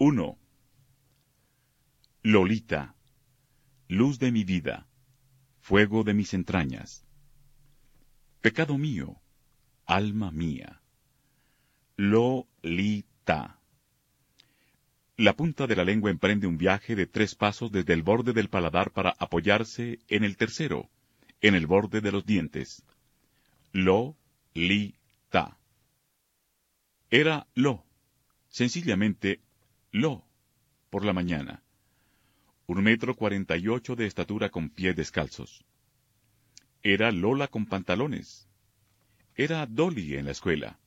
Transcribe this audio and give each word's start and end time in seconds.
1. 0.00 0.38
Lolita, 2.22 2.94
luz 3.88 4.20
de 4.20 4.30
mi 4.30 4.44
vida, 4.44 4.86
fuego 5.60 6.04
de 6.04 6.14
mis 6.14 6.34
entrañas. 6.34 7.04
Pecado 8.40 8.78
mío, 8.78 9.20
alma 9.86 10.30
mía. 10.30 10.80
Lolita. 11.96 13.58
La 15.16 15.34
punta 15.34 15.66
de 15.66 15.74
la 15.74 15.84
lengua 15.84 16.12
emprende 16.12 16.46
un 16.46 16.58
viaje 16.58 16.94
de 16.94 17.06
tres 17.06 17.34
pasos 17.34 17.72
desde 17.72 17.92
el 17.92 18.04
borde 18.04 18.32
del 18.32 18.48
paladar 18.48 18.92
para 18.92 19.16
apoyarse 19.18 19.98
en 20.06 20.22
el 20.22 20.36
tercero, 20.36 20.88
en 21.40 21.56
el 21.56 21.66
borde 21.66 22.00
de 22.00 22.12
los 22.12 22.24
dientes. 22.24 22.84
Lo, 23.72 24.14
li, 24.54 24.94
ta. 25.28 25.58
Era 27.10 27.48
lo, 27.56 27.84
sencillamente 28.48 29.40
lo, 29.90 30.24
por 30.90 31.04
la 31.04 31.12
mañana. 31.12 31.62
Un 32.66 32.82
metro 32.82 33.16
cuarenta 33.16 33.56
y 33.56 33.68
ocho 33.68 33.96
de 33.96 34.06
estatura 34.06 34.50
con 34.50 34.68
pies 34.68 34.94
descalzos. 34.94 35.64
Era 36.82 37.10
Lola 37.10 37.48
con 37.48 37.66
pantalones. 37.66 38.48
Era 39.34 39.64
Dolly 39.66 40.16
en 40.16 40.26
la 40.26 40.32
escuela. 40.32 40.78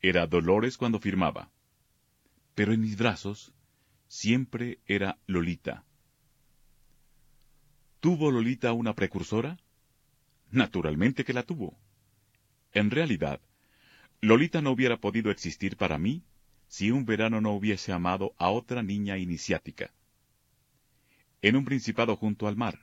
Era 0.00 0.26
Dolores 0.26 0.76
cuando 0.76 1.00
firmaba. 1.00 1.50
Pero 2.54 2.72
en 2.72 2.80
mis 2.80 2.96
brazos 2.96 3.52
siempre 4.06 4.78
era 4.86 5.18
Lolita. 5.26 5.84
¿Tuvo 8.00 8.30
Lolita 8.30 8.72
una 8.72 8.94
precursora? 8.94 9.58
Naturalmente 10.50 11.24
que 11.24 11.32
la 11.32 11.42
tuvo. 11.42 11.76
En 12.72 12.90
realidad, 12.90 13.40
Lolita 14.20 14.60
no 14.60 14.70
hubiera 14.70 14.98
podido 14.98 15.30
existir 15.30 15.76
para 15.76 15.98
mí 15.98 16.22
si 16.68 16.90
un 16.90 17.04
verano 17.04 17.40
no 17.40 17.52
hubiese 17.52 17.92
amado 17.92 18.34
a 18.38 18.50
otra 18.50 18.82
niña 18.82 19.18
iniciática. 19.18 19.90
En 21.42 21.56
un 21.56 21.64
principado 21.64 22.16
junto 22.16 22.48
al 22.48 22.56
mar. 22.56 22.78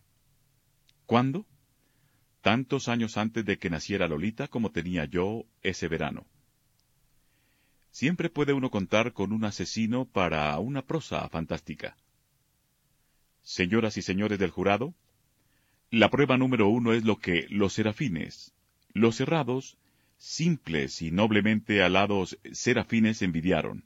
¿Cuándo? 1.05 1.45
Tantos 2.41 2.87
años 2.87 3.17
antes 3.17 3.45
de 3.45 3.57
que 3.57 3.69
naciera 3.69 4.07
Lolita 4.07 4.47
como 4.47 4.71
tenía 4.71 5.05
yo 5.05 5.45
ese 5.61 5.87
verano. 5.87 6.25
Siempre 7.91 8.29
puede 8.29 8.53
uno 8.53 8.71
contar 8.71 9.13
con 9.13 9.33
un 9.33 9.43
asesino 9.43 10.05
para 10.05 10.57
una 10.59 10.81
prosa 10.81 11.27
fantástica. 11.29 11.97
Señoras 13.43 13.97
y 13.97 14.01
señores 14.01 14.39
del 14.39 14.49
jurado, 14.49 14.93
la 15.89 16.09
prueba 16.09 16.37
número 16.37 16.69
uno 16.69 16.93
es 16.93 17.03
lo 17.03 17.17
que 17.17 17.47
los 17.49 17.73
serafines, 17.73 18.53
los 18.93 19.17
cerrados, 19.17 19.77
simples 20.21 21.01
y 21.01 21.09
noblemente 21.09 21.81
alados 21.81 22.37
serafines 22.51 23.23
envidiaron. 23.23 23.83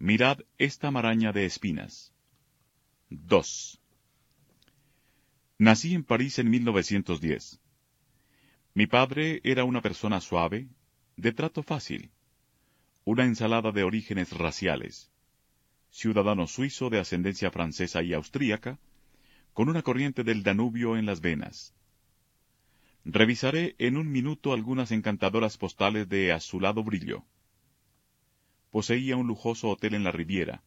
Mirad 0.00 0.40
esta 0.58 0.90
maraña 0.90 1.32
de 1.32 1.46
espinas. 1.46 2.12
2. 3.08 3.80
Nací 5.58 5.94
en 5.94 6.02
París 6.02 6.40
en 6.40 6.50
1910. 6.50 7.60
Mi 8.74 8.88
padre 8.88 9.40
era 9.44 9.62
una 9.62 9.80
persona 9.80 10.20
suave, 10.20 10.68
de 11.16 11.30
trato 11.30 11.62
fácil, 11.62 12.10
una 13.04 13.24
ensalada 13.24 13.70
de 13.70 13.84
orígenes 13.84 14.36
raciales, 14.36 15.12
ciudadano 15.90 16.48
suizo 16.48 16.90
de 16.90 16.98
ascendencia 16.98 17.52
francesa 17.52 18.02
y 18.02 18.12
austríaca, 18.12 18.80
con 19.52 19.68
una 19.68 19.82
corriente 19.82 20.24
del 20.24 20.42
Danubio 20.42 20.96
en 20.96 21.06
las 21.06 21.20
venas, 21.20 21.74
Revisaré 23.04 23.74
en 23.78 23.96
un 23.96 24.12
minuto 24.12 24.52
algunas 24.52 24.92
encantadoras 24.92 25.58
postales 25.58 26.08
de 26.08 26.32
azulado 26.32 26.84
brillo. 26.84 27.24
Poseía 28.70 29.16
un 29.16 29.26
lujoso 29.26 29.70
hotel 29.70 29.94
en 29.94 30.04
la 30.04 30.12
Riviera. 30.12 30.62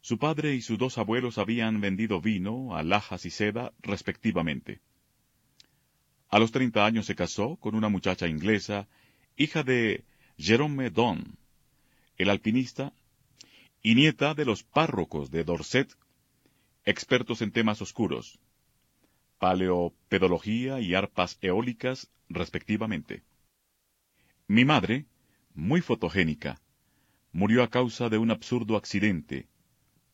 Su 0.00 0.18
padre 0.18 0.54
y 0.54 0.62
sus 0.62 0.78
dos 0.78 0.98
abuelos 0.98 1.38
habían 1.38 1.80
vendido 1.80 2.20
vino, 2.20 2.76
alhajas 2.76 3.26
y 3.26 3.30
seda, 3.30 3.72
respectivamente. 3.82 4.80
A 6.28 6.38
los 6.38 6.52
treinta 6.52 6.86
años 6.86 7.06
se 7.06 7.16
casó 7.16 7.56
con 7.56 7.74
una 7.74 7.88
muchacha 7.88 8.28
inglesa, 8.28 8.88
hija 9.36 9.64
de 9.64 10.04
Jerome 10.38 10.90
Donne, 10.90 11.34
el 12.18 12.30
alpinista, 12.30 12.92
y 13.82 13.96
nieta 13.96 14.34
de 14.34 14.44
los 14.44 14.62
párrocos 14.62 15.32
de 15.32 15.42
Dorset, 15.42 15.92
expertos 16.84 17.42
en 17.42 17.50
temas 17.50 17.82
oscuros 17.82 18.38
paleopedología 19.46 20.80
y 20.80 20.94
arpas 20.94 21.38
eólicas, 21.40 22.10
respectivamente. 22.28 23.22
Mi 24.48 24.64
madre, 24.64 25.06
muy 25.54 25.80
fotogénica, 25.80 26.60
murió 27.30 27.62
a 27.62 27.70
causa 27.70 28.08
de 28.08 28.18
un 28.18 28.32
absurdo 28.32 28.76
accidente, 28.76 29.46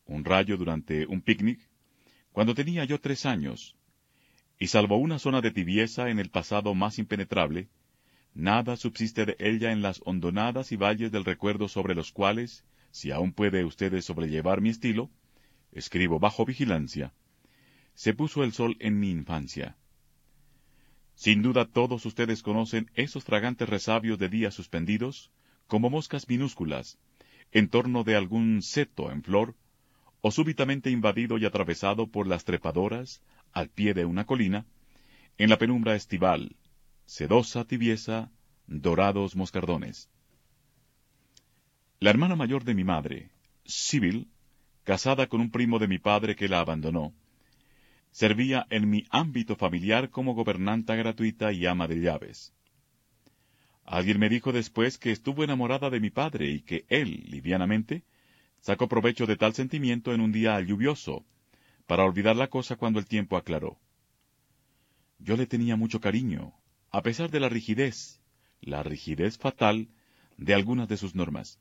un 0.05 0.23
rayo 0.23 0.55
durante 0.55 1.07
un 1.07 1.19
picnic, 1.21 1.59
cuando 2.31 2.53
tenía 2.53 2.85
yo 2.85 3.01
tres 3.01 3.25
años, 3.25 3.75
y 4.59 4.67
salvo 4.67 4.97
una 4.97 5.17
zona 5.17 5.41
de 5.41 5.49
tibieza 5.49 6.11
en 6.11 6.19
el 6.19 6.29
pasado 6.29 6.75
más 6.75 6.99
impenetrable, 6.99 7.69
nada 8.35 8.77
subsiste 8.77 9.25
de 9.25 9.35
ella 9.39 9.71
en 9.71 9.81
las 9.81 9.99
hondonadas 10.05 10.71
y 10.71 10.75
valles 10.75 11.11
del 11.11 11.25
recuerdo 11.25 11.67
sobre 11.67 11.95
los 11.95 12.11
cuales, 12.11 12.65
si 12.91 13.09
aún 13.09 13.33
puede 13.33 13.65
ustedes 13.65 14.05
sobrellevar 14.05 14.61
mi 14.61 14.69
estilo, 14.69 15.09
escribo 15.71 16.19
bajo 16.19 16.45
vigilancia 16.45 17.15
se 17.95 18.13
puso 18.13 18.43
el 18.43 18.53
sol 18.53 18.75
en 18.79 18.99
mi 18.99 19.09
infancia. 19.09 19.77
Sin 21.15 21.41
duda 21.41 21.65
todos 21.65 22.05
ustedes 22.05 22.41
conocen 22.41 22.89
esos 22.95 23.23
fragantes 23.23 23.69
resabios 23.69 24.17
de 24.19 24.29
días 24.29 24.53
suspendidos, 24.53 25.31
como 25.67 25.89
moscas 25.89 26.27
minúsculas, 26.27 26.97
en 27.51 27.69
torno 27.69 28.03
de 28.03 28.15
algún 28.15 28.61
seto 28.61 29.11
en 29.11 29.23
flor, 29.23 29.55
o 30.21 30.31
súbitamente 30.31 30.89
invadido 30.89 31.37
y 31.37 31.45
atravesado 31.45 32.07
por 32.07 32.27
las 32.27 32.45
trepadoras, 32.45 33.21
al 33.51 33.69
pie 33.69 33.93
de 33.93 34.05
una 34.05 34.25
colina, 34.25 34.65
en 35.37 35.49
la 35.49 35.57
penumbra 35.57 35.95
estival, 35.95 36.55
sedosa 37.05 37.65
tibieza, 37.65 38.31
dorados 38.67 39.35
moscardones. 39.35 40.09
La 41.99 42.09
hermana 42.09 42.35
mayor 42.35 42.63
de 42.63 42.73
mi 42.73 42.83
madre, 42.83 43.29
Sibyl, 43.65 44.27
casada 44.83 45.27
con 45.27 45.41
un 45.41 45.51
primo 45.51 45.79
de 45.79 45.87
mi 45.87 45.99
padre 45.99 46.35
que 46.35 46.49
la 46.49 46.59
abandonó, 46.59 47.13
servía 48.13 48.67
en 48.69 48.89
mi 48.89 49.05
ámbito 49.09 49.55
familiar 49.55 50.11
como 50.11 50.35
gobernanta 50.35 50.95
gratuita 50.95 51.51
y 51.51 51.65
ama 51.65 51.87
de 51.87 51.99
llaves. 51.99 52.53
Alguien 53.83 54.19
me 54.19 54.29
dijo 54.29 54.53
después 54.53 54.99
que 54.99 55.11
estuvo 55.11 55.43
enamorada 55.43 55.89
de 55.89 55.99
mi 55.99 56.11
padre 56.11 56.49
y 56.51 56.61
que 56.61 56.85
él, 56.89 57.25
livianamente, 57.27 58.03
sacó 58.61 58.87
provecho 58.87 59.25
de 59.25 59.35
tal 59.35 59.55
sentimiento 59.55 60.13
en 60.13 60.21
un 60.21 60.31
día 60.31 60.61
lluvioso, 60.61 61.25
para 61.87 62.05
olvidar 62.05 62.35
la 62.35 62.47
cosa 62.47 62.75
cuando 62.75 62.99
el 62.99 63.07
tiempo 63.07 63.35
aclaró. 63.35 63.79
Yo 65.17 65.35
le 65.35 65.47
tenía 65.47 65.75
mucho 65.75 65.99
cariño, 65.99 66.53
a 66.91 67.01
pesar 67.01 67.31
de 67.31 67.39
la 67.39 67.49
rigidez, 67.49 68.21
la 68.61 68.83
rigidez 68.83 69.39
fatal, 69.39 69.89
de 70.37 70.53
algunas 70.53 70.87
de 70.87 70.97
sus 70.97 71.15
normas. 71.15 71.59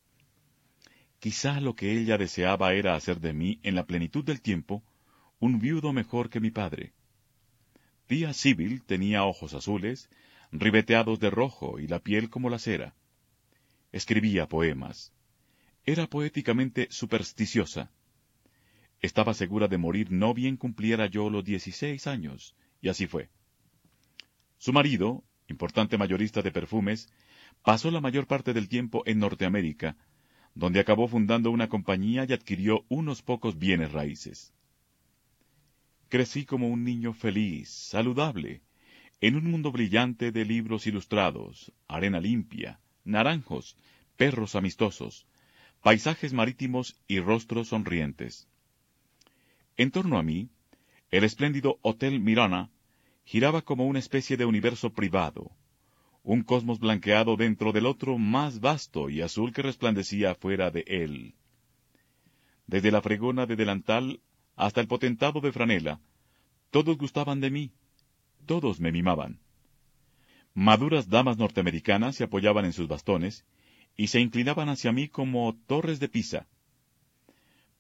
Quizá 1.19 1.61
lo 1.61 1.75
que 1.75 1.99
ella 1.99 2.19
deseaba 2.19 2.75
era 2.75 2.95
hacer 2.95 3.21
de 3.21 3.33
mí, 3.33 3.59
en 3.63 3.75
la 3.75 3.87
plenitud 3.87 4.23
del 4.23 4.43
tiempo, 4.43 4.85
un 5.43 5.59
viudo 5.59 5.93
mejor 5.93 6.31
que 6.31 6.39
mi 6.39 6.53
padre. 6.53 6.93
Tía 8.07 8.33
Sibyl 8.33 8.85
tenía 8.85 9.25
ojos 9.25 9.55
azules, 9.55 10.09
ribeteados 10.53 11.19
de 11.19 11.31
rojo 11.31 11.81
y 11.81 11.89
la 11.89 11.99
piel 11.99 12.31
como 12.31 12.49
la 12.49 12.61
cera. 12.61 12.95
Escribía 13.91 14.47
poemas. 14.47 15.13
Era 15.85 16.07
poéticamente 16.07 16.87
supersticiosa. 16.93 17.91
Estaba 19.01 19.35
segura 19.35 19.67
de 19.67 19.79
morir 19.79 20.13
no 20.13 20.33
bien 20.33 20.57
cumpliera 20.57 21.07
yo 21.07 21.29
los 21.29 21.43
dieciséis 21.43 22.07
años, 22.07 22.55
y 22.81 22.89
así 22.89 23.09
fue. 23.09 23.29
Su 24.59 24.73
marido, 24.73 25.25
importante 25.49 25.99
mayorista 25.99 26.41
de 26.43 26.53
perfumes, 26.53 27.13
pasó 27.65 27.91
la 27.91 28.01
mayor 28.01 28.29
parte 28.29 28.53
del 28.53 28.69
tiempo 28.69 29.03
en 29.07 29.19
Norteamérica, 29.19 29.97
donde 30.55 30.79
acabó 30.79 31.09
fundando 31.09 31.51
una 31.51 31.69
compañía 31.69 32.27
y 32.29 32.33
adquirió 32.33 32.85
unos 32.89 33.23
pocos 33.23 33.59
bienes 33.59 33.91
raíces. 33.91 34.55
Crecí 36.13 36.45
como 36.45 36.69
un 36.69 36.85
niño 36.85 37.15
feliz, 37.15 37.71
saludable, 37.71 38.61
en 39.23 39.35
un 39.35 39.51
mundo 39.51 39.73
brillante 39.73 40.31
de 40.31 40.45
libros 40.45 40.87
ilustrados, 40.87 41.73
arena 41.89 42.21
limpia, 42.21 42.81
naranjos, 43.03 43.79
perros 44.19 44.55
amistosos, 44.55 45.27
paisajes 45.81 46.35
marítimos 46.35 47.01
y 47.09 47.21
rostros 47.21 47.69
sonrientes. 47.69 48.47
En 49.79 49.91
torno 49.91 50.19
a 50.19 50.23
mí, 50.23 50.51
el 51.11 51.25
espléndido 51.25 51.79
Hotel 51.81 52.21
Mirana 52.21 52.71
giraba 53.25 53.63
como 53.63 53.87
una 53.87 53.99
especie 53.99 54.37
de 54.37 54.45
universo 54.45 54.93
privado, 54.93 55.51
un 56.23 56.43
cosmos 56.43 56.79
blanqueado 56.79 57.37
dentro 57.37 57.73
del 57.73 57.87
otro 57.87 58.19
más 58.19 58.61
vasto 58.61 59.09
y 59.09 59.23
azul 59.23 59.55
que 59.55 59.63
resplandecía 59.63 60.35
fuera 60.35 60.71
de 60.71 60.85
él. 60.87 61.35
Desde 62.67 62.91
la 62.91 63.01
fregona 63.01 63.47
de 63.47 63.57
delantal 63.57 64.21
hasta 64.57 64.81
el 64.81 64.89
potentado 64.89 65.41
de 65.41 65.53
franela, 65.53 66.01
todos 66.71 66.97
gustaban 66.97 67.41
de 67.41 67.51
mí, 67.51 67.73
todos 68.47 68.81
me 68.81 68.93
mimaban. 68.93 69.41
Maduras 70.55 71.09
damas 71.09 71.39
norteamericanas 71.39 72.17
se 72.17 72.25
apoyaban 72.25 72.65
en 72.65 72.73
sus 72.73 72.89
bastones 72.89 73.45
y 73.97 74.09
se 74.09 74.21
inclinaban 74.21 74.69
hacia 74.69 74.93
mí 74.93 75.09
como 75.09 75.57
torres 75.67 76.01
de 76.01 76.09
Pisa. 76.09 76.47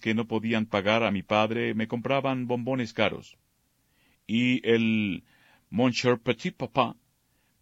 que 0.00 0.14
no 0.14 0.26
podían 0.26 0.66
pagar 0.66 1.02
a 1.02 1.10
mi 1.10 1.22
padre 1.22 1.74
me 1.74 1.86
compraban 1.86 2.46
bombones 2.46 2.92
caros. 2.92 3.38
Y 4.26 4.66
el 4.68 5.24
Monsieur 5.70 6.18
Petit 6.18 6.54
Papa 6.56 6.96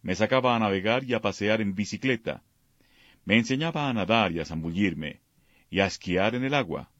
me 0.01 0.15
sacaba 0.15 0.55
a 0.55 0.59
navegar 0.59 1.03
y 1.03 1.13
a 1.13 1.21
pasear 1.21 1.61
en 1.61 1.75
bicicleta. 1.75 2.43
Me 3.25 3.37
enseñaba 3.37 3.89
a 3.89 3.93
nadar 3.93 4.31
y 4.31 4.39
a 4.39 4.45
zambullirme, 4.45 5.21
y 5.69 5.81
a 5.81 5.85
esquiar 5.85 6.33
en 6.33 6.43
el 6.43 6.53
agua. 6.53 6.91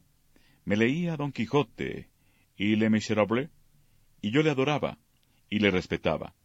Me 0.66 0.76
leía 0.76 1.16
Don 1.16 1.32
Quijote 1.32 2.10
y 2.58 2.76
Le 2.76 2.90
Miserable, 2.90 3.50
y 4.22 4.32
yo 4.32 4.44
le 4.44 4.50
adoraba 4.50 5.00
y 5.50 5.60
le 5.60 5.72
respetaba. 5.72 6.36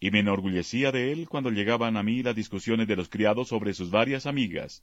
Y 0.00 0.10
me 0.10 0.20
enorgullecía 0.20 0.90
de 0.92 1.12
él 1.12 1.28
cuando 1.28 1.50
llegaban 1.50 1.96
a 1.96 2.02
mí 2.02 2.22
las 2.22 2.34
discusiones 2.34 2.88
de 2.88 2.96
los 2.96 3.08
criados 3.08 3.48
sobre 3.48 3.74
sus 3.74 3.90
varias 3.90 4.26
amigas, 4.26 4.82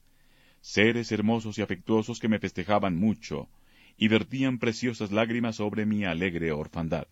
seres 0.61 1.11
hermosos 1.11 1.57
y 1.57 1.61
afectuosos 1.61 2.19
que 2.19 2.27
me 2.27 2.39
festejaban 2.39 2.95
mucho 2.95 3.49
y 3.97 4.07
vertían 4.07 4.59
preciosas 4.59 5.11
lágrimas 5.11 5.57
sobre 5.57 5.85
mi 5.85 6.05
alegre 6.05 6.51
orfandad. 6.51 7.07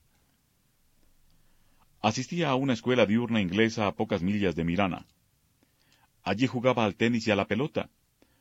Asistía 2.01 2.49
a 2.49 2.55
una 2.55 2.73
escuela 2.73 3.05
diurna 3.05 3.41
inglesa 3.41 3.87
a 3.87 3.95
pocas 3.95 4.21
millas 4.21 4.55
de 4.55 4.63
Mirana. 4.63 5.05
Allí 6.23 6.47
jugaba 6.47 6.85
al 6.85 6.95
tenis 6.95 7.27
y 7.27 7.31
a 7.31 7.35
la 7.35 7.47
pelota. 7.47 7.89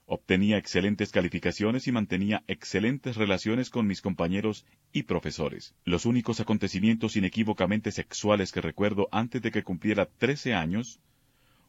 Obtenía 0.06 0.58
excelentes 0.58 1.10
calificaciones 1.10 1.88
y 1.88 1.92
mantenía 1.92 2.44
excelentes 2.46 3.16
relaciones 3.16 3.70
con 3.70 3.88
mis 3.88 4.02
compañeros 4.02 4.64
y 4.92 5.02
profesores. 5.04 5.74
Los 5.84 6.06
únicos 6.06 6.38
acontecimientos 6.38 7.16
inequívocamente 7.16 7.90
sexuales 7.90 8.52
que 8.52 8.60
recuerdo 8.60 9.08
antes 9.10 9.42
de 9.42 9.50
que 9.50 9.64
cumpliera 9.64 10.06
trece 10.06 10.54
años, 10.54 11.00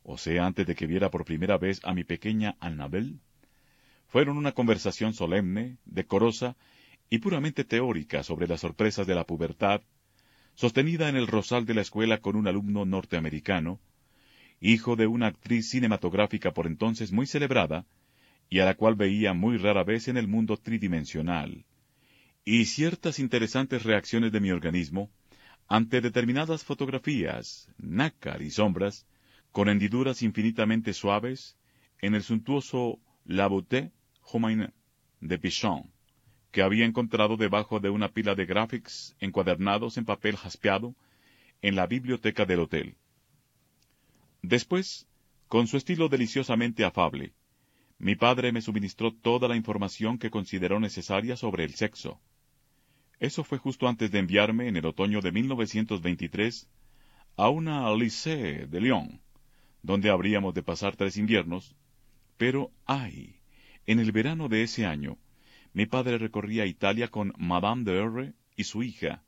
o 0.09 0.17
sea, 0.17 0.45
antes 0.45 0.65
de 0.65 0.73
que 0.73 0.87
viera 0.87 1.11
por 1.11 1.25
primera 1.25 1.57
vez 1.57 1.81
a 1.83 1.93
mi 1.93 2.05
pequeña 2.05 2.55
Annabel, 2.61 3.19
fueron 4.07 4.37
una 4.37 4.53
conversación 4.53 5.13
solemne, 5.13 5.79
decorosa 5.83 6.55
y 7.09 7.17
puramente 7.17 7.65
teórica 7.65 8.23
sobre 8.23 8.47
las 8.47 8.61
sorpresas 8.61 9.05
de 9.05 9.15
la 9.15 9.25
pubertad, 9.25 9.81
sostenida 10.55 11.09
en 11.09 11.17
el 11.17 11.27
rosal 11.27 11.65
de 11.65 11.73
la 11.73 11.81
escuela 11.81 12.19
con 12.19 12.37
un 12.37 12.47
alumno 12.47 12.85
norteamericano, 12.85 13.81
hijo 14.61 14.95
de 14.95 15.07
una 15.07 15.27
actriz 15.27 15.69
cinematográfica 15.69 16.53
por 16.53 16.67
entonces 16.67 17.11
muy 17.11 17.27
celebrada, 17.27 17.85
y 18.49 18.59
a 18.59 18.65
la 18.65 18.75
cual 18.75 18.95
veía 18.95 19.33
muy 19.33 19.57
rara 19.57 19.83
vez 19.83 20.07
en 20.07 20.15
el 20.15 20.29
mundo 20.29 20.55
tridimensional, 20.55 21.65
y 22.45 22.63
ciertas 22.63 23.19
interesantes 23.19 23.83
reacciones 23.83 24.31
de 24.31 24.39
mi 24.39 24.51
organismo 24.51 25.11
ante 25.67 25.99
determinadas 25.99 26.63
fotografías, 26.63 27.67
nácar 27.77 28.41
y 28.41 28.51
sombras, 28.51 29.05
con 29.51 29.69
hendiduras 29.69 30.21
infinitamente 30.21 30.93
suaves, 30.93 31.57
en 31.99 32.15
el 32.15 32.23
suntuoso 32.23 32.99
La 33.25 33.49
de 35.19 35.39
Pichon, 35.39 35.91
que 36.51 36.61
había 36.61 36.85
encontrado 36.85 37.37
debajo 37.37 37.79
de 37.79 37.89
una 37.89 38.09
pila 38.09 38.35
de 38.35 38.45
graphics 38.45 39.15
encuadernados 39.19 39.97
en 39.97 40.05
papel 40.05 40.35
jaspeado 40.35 40.95
en 41.61 41.75
la 41.75 41.87
biblioteca 41.87 42.45
del 42.45 42.59
hotel. 42.59 42.95
Después, 44.41 45.07
con 45.47 45.67
su 45.67 45.77
estilo 45.77 46.07
deliciosamente 46.09 46.83
afable, 46.83 47.33
mi 47.99 48.15
padre 48.15 48.51
me 48.51 48.61
suministró 48.61 49.11
toda 49.11 49.47
la 49.47 49.55
información 49.55 50.19
que 50.19 50.29
consideró 50.29 50.79
necesaria 50.79 51.35
sobre 51.35 51.63
el 51.63 51.73
sexo. 51.73 52.19
Eso 53.19 53.43
fue 53.43 53.57
justo 53.57 53.87
antes 53.87 54.11
de 54.11 54.19
enviarme, 54.19 54.67
en 54.67 54.77
el 54.77 54.85
otoño 54.85 55.21
de 55.21 55.31
1923, 55.31 56.69
a 57.37 57.49
una 57.49 57.89
lycée 57.95 58.67
de 58.67 58.81
Lyon, 58.81 59.19
donde 59.81 60.09
habríamos 60.09 60.53
de 60.53 60.63
pasar 60.63 60.95
tres 60.95 61.17
inviernos, 61.17 61.75
pero 62.37 62.71
¡ay! 62.85 63.39
En 63.85 63.99
el 63.99 64.11
verano 64.11 64.49
de 64.49 64.63
ese 64.63 64.85
año, 64.85 65.17
mi 65.73 65.85
padre 65.85 66.17
recorría 66.17 66.65
Italia 66.65 67.07
con 67.07 67.33
Madame 67.37 67.83
de 67.83 67.97
R 67.99 68.33
y 68.55 68.63
su 68.63 68.83
hija, 68.83 69.23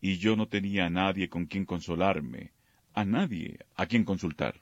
y 0.00 0.18
yo 0.18 0.36
no 0.36 0.48
tenía 0.48 0.86
a 0.86 0.90
nadie 0.90 1.28
con 1.28 1.46
quien 1.46 1.64
consolarme, 1.64 2.52
a 2.94 3.04
nadie 3.04 3.58
a 3.76 3.86
quien 3.86 4.04
consultar. 4.04 4.60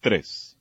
3. 0.00 0.58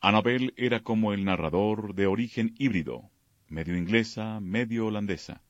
Anabel 0.00 0.54
era 0.56 0.80
como 0.80 1.12
el 1.12 1.24
narrador 1.24 1.94
de 1.94 2.06
origen 2.06 2.54
híbrido, 2.58 3.10
medio 3.48 3.76
inglesa, 3.76 4.40
medio 4.40 4.86
holandesa. 4.86 5.42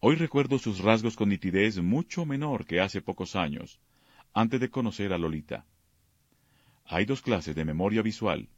Hoy 0.00 0.16
recuerdo 0.16 0.58
sus 0.58 0.78
rasgos 0.80 1.16
con 1.16 1.28
nitidez 1.28 1.78
mucho 1.78 2.24
menor 2.24 2.64
que 2.64 2.80
hace 2.80 3.02
pocos 3.02 3.36
años, 3.36 3.78
antes 4.32 4.60
de 4.60 4.70
conocer 4.70 5.12
a 5.12 5.18
Lolita. 5.18 5.66
Hay 6.84 7.04
dos 7.04 7.22
clases 7.22 7.54
de 7.54 7.64
memoria 7.64 8.02
visual, 8.02 8.48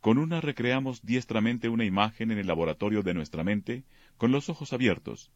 con 0.00 0.18
una 0.18 0.40
recreamos 0.40 1.04
diestramente 1.04 1.68
una 1.68 1.84
imagen 1.84 2.32
en 2.32 2.38
el 2.38 2.48
laboratorio 2.48 3.02
de 3.02 3.14
nuestra 3.14 3.44
mente, 3.44 3.84
con 4.16 4.32
los 4.32 4.48
ojos 4.48 4.72
abiertos. 4.72 5.30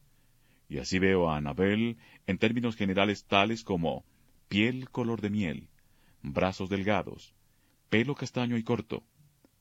Y 0.69 0.79
así 0.79 0.99
veo 0.99 1.31
a 1.31 1.37
Anabel 1.37 1.99
en 2.27 2.39
términos 2.39 2.75
generales 2.75 3.27
tales 3.27 3.63
como 3.63 4.05
piel 4.49 4.91
color 4.91 5.21
de 5.21 5.31
miel, 5.31 5.69
brazos 6.23 6.69
delgados, 6.69 7.33
pelo 7.89 8.17
castaño 8.17 8.57
y 8.57 8.65
corto, 8.65 9.05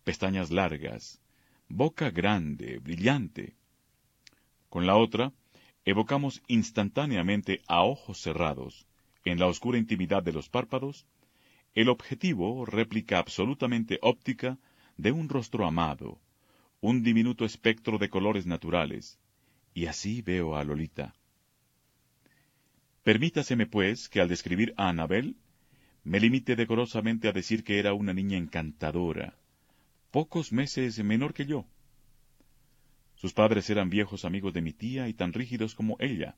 pestañas 0.03 0.49
largas, 0.49 1.21
boca 1.69 2.09
grande, 2.09 2.79
brillante. 2.79 3.55
Con 4.69 4.87
la 4.87 4.95
otra, 4.95 5.33
evocamos 5.85 6.41
instantáneamente 6.47 7.61
a 7.67 7.83
ojos 7.83 8.19
cerrados, 8.19 8.87
en 9.25 9.39
la 9.39 9.47
oscura 9.47 9.77
intimidad 9.77 10.23
de 10.23 10.31
los 10.31 10.49
párpados, 10.49 11.05
el 11.73 11.89
objetivo, 11.89 12.65
réplica 12.65 13.19
absolutamente 13.19 13.99
óptica, 14.01 14.57
de 14.97 15.11
un 15.11 15.27
rostro 15.27 15.65
amado, 15.65 16.21
un 16.79 17.03
diminuto 17.03 17.43
espectro 17.43 17.97
de 17.97 18.09
colores 18.09 18.45
naturales, 18.45 19.19
y 19.73 19.87
así 19.87 20.21
veo 20.21 20.55
a 20.55 20.63
Lolita. 20.63 21.15
Permítaseme, 23.03 23.65
pues, 23.67 24.07
que 24.07 24.21
al 24.21 24.29
describir 24.29 24.73
a 24.77 24.89
Anabel, 24.89 25.35
me 26.03 26.19
limite 26.19 26.55
decorosamente 26.55 27.27
a 27.27 27.33
decir 27.33 27.63
que 27.63 27.79
era 27.79 27.93
una 27.93 28.13
niña 28.13 28.37
encantadora, 28.37 29.35
pocos 30.11 30.53
meses 30.53 31.03
menor 31.03 31.33
que 31.33 31.45
yo. 31.45 31.65
Sus 33.15 33.33
padres 33.33 33.69
eran 33.69 33.89
viejos 33.89 34.23
amigos 34.23 34.53
de 34.53 34.61
mi 34.61 34.71
tía 34.71 35.07
y 35.07 35.13
tan 35.13 35.33
rígidos 35.33 35.75
como 35.75 35.97
ella. 35.99 36.37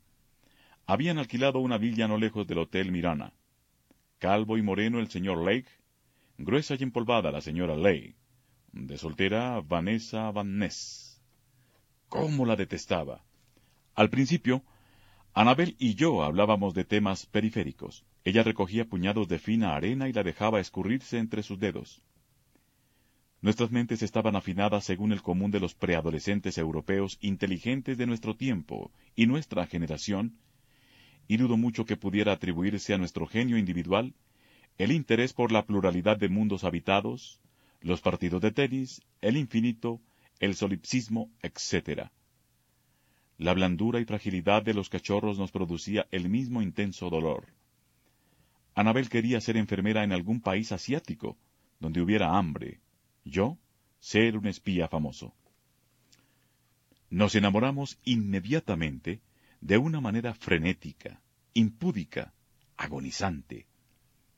Habían 0.90 1.18
alquilado 1.18 1.60
una 1.60 1.78
villa 1.78 2.08
no 2.08 2.18
lejos 2.18 2.48
del 2.48 2.60
Hotel 2.60 2.94
Mirana. 2.94 3.34
Calvo 4.20 4.58
y 4.58 4.62
moreno 4.62 5.00
el 5.00 5.10
señor 5.10 5.44
Lake, 5.44 5.68
gruesa 6.38 6.76
y 6.80 6.84
empolvada 6.84 7.30
la 7.30 7.42
señora 7.42 7.76
Lake 7.76 8.16
de 8.72 8.98
soltera 8.98 9.60
Vanessa 9.60 10.32
Van 10.32 10.58
Ness. 10.58 11.22
¿Cómo 12.08 12.46
la 12.46 12.56
detestaba? 12.56 13.22
Al 13.96 14.10
principio, 14.10 14.64
Anabel 15.34 15.76
y 15.78 15.96
yo 15.96 16.24
hablábamos 16.24 16.74
de 16.74 16.86
temas 16.86 17.26
periféricos. 17.26 18.06
Ella 18.24 18.44
recogía 18.44 18.86
puñados 18.86 19.28
de 19.28 19.40
fina 19.40 19.76
arena 19.76 20.08
y 20.08 20.14
la 20.14 20.24
dejaba 20.24 20.62
escurrirse 20.62 21.18
entre 21.18 21.44
sus 21.44 21.60
dedos. 21.60 22.02
Nuestras 23.42 23.72
mentes 23.72 24.02
estaban 24.04 24.38
afinadas 24.38 24.86
según 24.86 25.12
el 25.12 25.22
común 25.22 25.52
de 25.52 25.60
los 25.60 25.76
preadolescentes 25.76 26.58
europeos 26.58 27.18
inteligentes 27.20 27.98
de 27.98 28.08
nuestro 28.08 28.38
tiempo 28.38 28.92
y 29.16 29.28
nuestra 29.28 29.68
generación, 29.68 30.38
y 31.28 31.38
dudo 31.38 31.58
mucho 31.58 31.86
que 31.86 31.98
pudiera 31.98 32.34
atribuirse 32.34 32.94
a 32.94 32.98
nuestro 32.98 33.28
genio 33.28 33.58
individual 33.58 34.14
el 34.78 34.92
interés 34.92 35.34
por 35.34 35.52
la 35.52 35.66
pluralidad 35.66 36.18
de 36.18 36.30
mundos 36.30 36.64
habitados, 36.64 37.40
los 37.82 38.02
partidos 38.02 38.42
de 38.42 38.52
tenis, 38.52 39.02
el 39.22 39.38
infinito, 39.38 40.02
el 40.40 40.56
solipsismo, 40.56 41.32
etc. 41.42 42.10
La 43.38 43.54
blandura 43.54 44.00
y 44.00 44.06
fragilidad 44.06 44.64
de 44.64 44.74
los 44.74 44.90
cachorros 44.90 45.40
nos 45.40 45.52
producía 45.52 46.08
el 46.12 46.30
mismo 46.30 46.62
intenso 46.62 47.10
dolor. 47.10 47.48
Anabel 48.76 49.10
quería 49.10 49.42
ser 49.42 49.58
enfermera 49.58 50.04
en 50.04 50.12
algún 50.12 50.42
país 50.42 50.72
asiático, 50.72 51.38
donde 51.80 52.02
hubiera 52.02 52.38
hambre. 52.38 52.80
Yo, 53.26 53.58
ser 54.00 54.38
un 54.38 54.46
espía 54.46 54.88
famoso. 54.88 55.34
Nos 57.10 57.34
enamoramos 57.36 57.98
inmediatamente 58.04 59.22
de 59.62 59.78
una 59.78 60.02
manera 60.02 60.34
frenética, 60.34 61.22
impúdica, 61.54 62.34
agonizante 62.78 63.68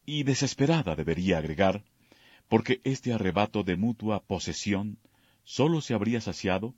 y 0.06 0.24
desesperada, 0.24 0.96
debería 0.96 1.38
agregar, 1.38 1.84
porque 2.48 2.82
este 2.84 3.14
arrebato 3.14 3.64
de 3.64 3.76
mutua 3.76 4.24
posesión 4.24 4.98
sólo 5.44 5.82
se 5.82 5.94
habría 5.94 6.22
saciado 6.22 6.74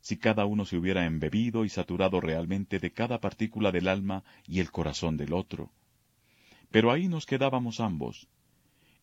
si 0.00 0.16
cada 0.16 0.46
uno 0.46 0.64
se 0.64 0.76
hubiera 0.76 1.06
embebido 1.06 1.64
y 1.64 1.68
saturado 1.68 2.20
realmente 2.20 2.80
de 2.80 2.90
cada 2.90 3.20
partícula 3.20 3.70
del 3.70 3.86
alma 3.86 4.24
y 4.48 4.58
el 4.58 4.72
corazón 4.72 5.16
del 5.16 5.32
otro. 5.32 5.70
Pero 6.72 6.90
ahí 6.90 7.06
nos 7.06 7.24
quedábamos 7.24 7.78
ambos, 7.78 8.26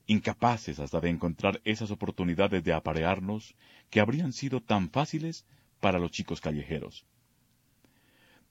incapaces 0.08 0.79
hasta 0.79 1.00
de 1.00 1.10
encontrar 1.10 1.62
esas 1.63 1.91
oportunidades 1.91 2.63
de 2.63 2.74
aparearnos 2.74 3.55
que 3.89 4.01
habrían 4.01 4.34
sido 4.34 4.60
tan 4.60 4.89
fáciles 4.89 5.46
para 5.79 6.00
los 6.00 6.12
chicos 6.12 6.41
callejeros. 6.41 7.05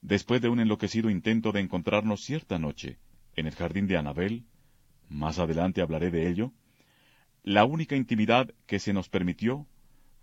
Después 0.01 0.41
de 0.41 0.49
un 0.49 0.61
enloquecido 0.61 1.11
intento 1.11 1.53
de 1.53 1.61
encontrarnos 1.61 2.23
cierta 2.23 2.59
noche 2.59 2.99
en 3.35 3.47
el 3.47 3.55
jardín 3.55 3.87
de 3.87 3.97
Anabel, 3.97 4.45
más 5.09 5.39
adelante 5.39 5.81
hablaré 5.81 6.11
de 6.11 6.29
ello, 6.29 6.53
la 7.43 7.65
única 7.65 7.97
intimidad 7.97 8.55
que 8.67 8.79
se 8.79 8.93
nos 8.93 9.09
permitió 9.09 9.67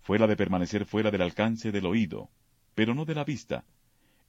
fue 0.00 0.18
la 0.18 0.26
de 0.26 0.36
permanecer 0.36 0.86
fuera 0.86 1.10
del 1.10 1.22
alcance 1.22 1.72
del 1.72 1.86
oído, 1.86 2.30
pero 2.74 2.94
no 2.94 3.04
de 3.04 3.14
la 3.14 3.24
vista, 3.24 3.64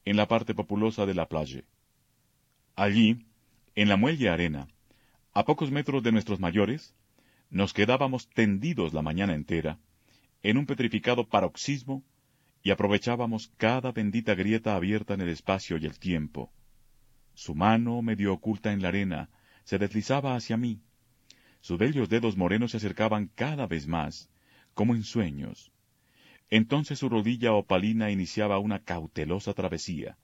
en 0.05 0.17
la 0.17 0.27
parte 0.27 0.55
populosa 0.55 1.05
de 1.05 1.13
la 1.13 1.27
playa. 1.27 1.63
Allí, 2.75 3.25
en 3.75 3.89
la 3.89 3.97
muelle 3.97 4.29
arena, 4.29 4.67
a 5.33 5.45
pocos 5.45 5.69
metros 5.69 6.01
de 6.01 6.11
nuestros 6.11 6.39
mayores, 6.39 6.95
nos 7.49 7.73
quedábamos 7.73 8.27
tendidos 8.29 8.93
la 8.93 9.01
mañana 9.01 9.35
entera, 9.35 9.79
en 10.43 10.57
un 10.57 10.65
petrificado 10.65 11.27
paroxismo, 11.27 12.03
y 12.67 12.71
aprovechábamos 12.71 13.53
cada 13.55 13.93
bendita 13.93 14.35
grieta 14.35 14.75
abierta 14.75 15.13
en 15.13 15.21
el 15.21 15.29
espacio 15.29 15.77
y 15.77 15.85
el 15.85 15.97
tiempo. 15.99 16.51
Su 17.33 17.55
mano, 17.55 18.01
medio 18.01 18.33
oculta 18.33 18.73
en 18.73 18.81
la 18.81 18.89
arena, 18.89 19.29
se 19.63 19.77
deslizaba 19.77 20.35
hacia 20.35 20.57
mí, 20.57 20.81
sus 21.61 21.77
bellos 21.77 22.09
dedos 22.09 22.35
morenos 22.35 22.71
se 22.71 22.77
acercaban 22.77 23.31
cada 23.33 23.67
vez 23.67 23.87
más, 23.87 24.29
como 24.73 24.95
en 24.95 25.05
sueños. 25.05 25.71
Entonces 26.49 26.99
su 26.99 27.07
rodilla 27.07 27.53
opalina 27.53 28.11
iniciaba 28.11 28.59
una 28.59 28.79
cautelosa 28.83 29.53
travesía. 29.53 30.17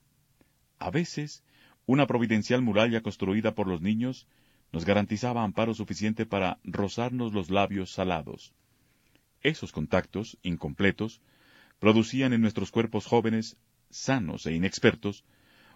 A 0.79 0.91
veces, 0.91 1.45
una 1.85 2.07
providencial 2.07 2.61
muralla 2.61 2.99
construida 2.99 3.55
por 3.55 3.69
los 3.69 3.79
niños 3.79 4.27
nos 4.73 4.83
garantizaba 4.83 5.45
amparo 5.45 5.73
suficiente 5.73 6.25
para 6.25 6.59
rozarnos 6.65 7.31
los 7.31 7.49
labios 7.49 7.93
salados. 7.93 8.53
Esos 9.43 9.71
contactos, 9.71 10.37
incompletos, 10.43 11.21
producían 11.83 12.31
en 12.31 12.39
nuestros 12.39 12.71
cuerpos 12.71 13.05
jóvenes, 13.05 13.57
sanos 13.89 14.45
e 14.45 14.53
inexpertos, 14.53 15.25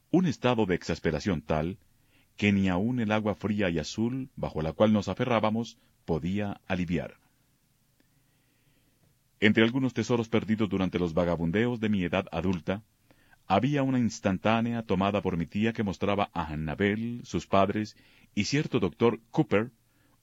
un 0.10 0.26
estado 0.26 0.66
de 0.66 0.74
exasperación 0.74 1.42
tal 1.42 1.80
que 2.38 2.54
ni 2.54 2.70
aun 2.70 3.02
el 3.02 3.12
agua 3.12 3.36
fría 3.36 3.70
y 3.70 3.78
azul 3.78 4.30
bajo 4.38 4.62
la 4.62 4.72
cual 4.72 4.94
nos 4.94 5.10
aferrábamos 5.10 5.78
podía 6.06 6.62
aliviar. 6.66 7.18
Entre 9.42 9.66
algunos 9.66 9.94
tesoros 9.94 10.30
perdidos 10.30 10.70
durante 10.70 10.98
los 10.98 11.14
vagabundeos 11.14 11.82
de 11.82 11.90
mi 11.90 12.06
edad 12.06 12.26
adulta, 12.32 12.84
había 13.46 13.84
una 13.84 14.00
instantánea 14.00 14.84
tomada 14.84 15.22
por 15.22 15.36
mi 15.36 15.46
tía 15.46 15.74
que 15.74 15.84
mostraba 15.84 16.30
a 16.32 16.54
Annabel, 16.54 17.20
sus 17.26 17.48
padres 17.48 17.98
y 18.34 18.46
cierto 18.46 18.80
doctor 18.80 19.20
Cooper, 19.30 19.72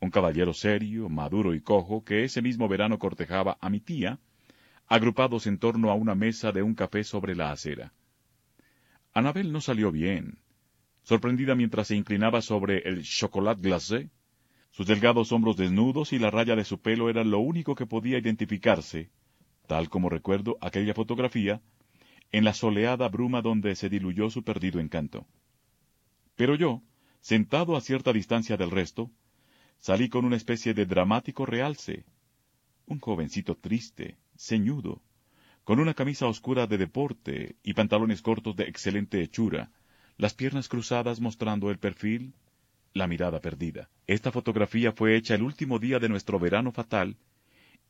un 0.01 0.09
caballero 0.09 0.55
serio, 0.55 1.11
maduro 1.11 1.55
y 1.55 1.61
cojo, 1.61 2.05
que 2.05 2.25
ese 2.25 2.41
mismo 2.41 2.69
verano 2.69 2.99
cortejaba 2.99 3.59
a 3.61 3.69
mi 3.69 3.81
tía, 3.81 4.19
agrupados 4.95 5.49
en 5.49 5.59
torno 5.59 5.91
a 5.91 5.95
una 5.95 6.15
mesa 6.15 6.53
de 6.53 6.63
un 6.63 6.77
café 6.77 7.03
sobre 7.03 7.35
la 7.35 7.51
acera. 7.51 7.93
Annabel 9.13 9.51
no 9.51 9.61
salió 9.61 9.91
bien, 9.91 10.39
sorprendida 11.03 11.57
mientras 11.57 11.89
se 11.89 11.97
inclinaba 11.97 12.41
sobre 12.43 12.79
el 12.89 13.03
chocolat 13.03 13.59
glacé. 13.61 14.11
Sus 14.71 14.87
delgados 14.87 15.33
hombros 15.33 15.57
desnudos 15.57 16.13
y 16.13 16.21
la 16.21 16.31
raya 16.31 16.55
de 16.55 16.65
su 16.65 16.81
pelo 16.81 17.11
eran 17.11 17.33
lo 17.33 17.41
único 17.41 17.75
que 17.75 17.87
podía 17.87 18.19
identificarse, 18.19 19.11
tal 19.67 19.89
como 19.89 20.09
recuerdo 20.09 20.59
aquella 20.61 20.95
fotografía, 20.95 21.61
en 22.31 22.45
la 22.45 22.55
soleada 22.55 23.09
bruma 23.09 23.43
donde 23.43 23.75
se 23.75 23.89
diluyó 23.89 24.31
su 24.31 24.45
perdido 24.45 24.79
encanto. 24.79 25.27
Pero 26.37 26.55
yo, 26.55 26.83
sentado 27.21 27.77
a 27.77 27.81
cierta 27.81 28.13
distancia 28.13 28.57
del 28.57 28.71
resto, 28.71 29.11
salí 29.81 30.09
con 30.09 30.25
una 30.25 30.37
especie 30.37 30.73
de 30.73 30.87
dramático 30.87 31.47
realce. 31.47 32.05
Un 32.87 33.01
jovencito 33.01 33.57
triste, 33.57 34.19
ceñudo, 34.37 35.03
con 35.65 35.81
una 35.81 35.95
camisa 35.95 36.27
oscura 36.27 36.67
de 36.67 36.79
deporte 36.79 37.57
y 37.63 37.75
pantalones 37.75 38.23
cortos 38.23 38.55
de 38.57 38.65
excelente 38.65 39.23
hechura, 39.23 39.71
las 40.17 40.35
piernas 40.35 40.69
cruzadas 40.69 41.21
mostrando 41.21 41.71
el 41.71 41.79
perfil, 41.79 42.35
la 42.93 43.07
mirada 43.07 43.41
perdida. 43.41 43.91
Esta 44.07 44.31
fotografía 44.31 44.93
fue 44.93 45.17
hecha 45.17 45.35
el 45.35 45.43
último 45.43 45.79
día 45.79 45.99
de 45.99 46.09
nuestro 46.09 46.39
verano 46.39 46.71
fatal, 46.71 47.17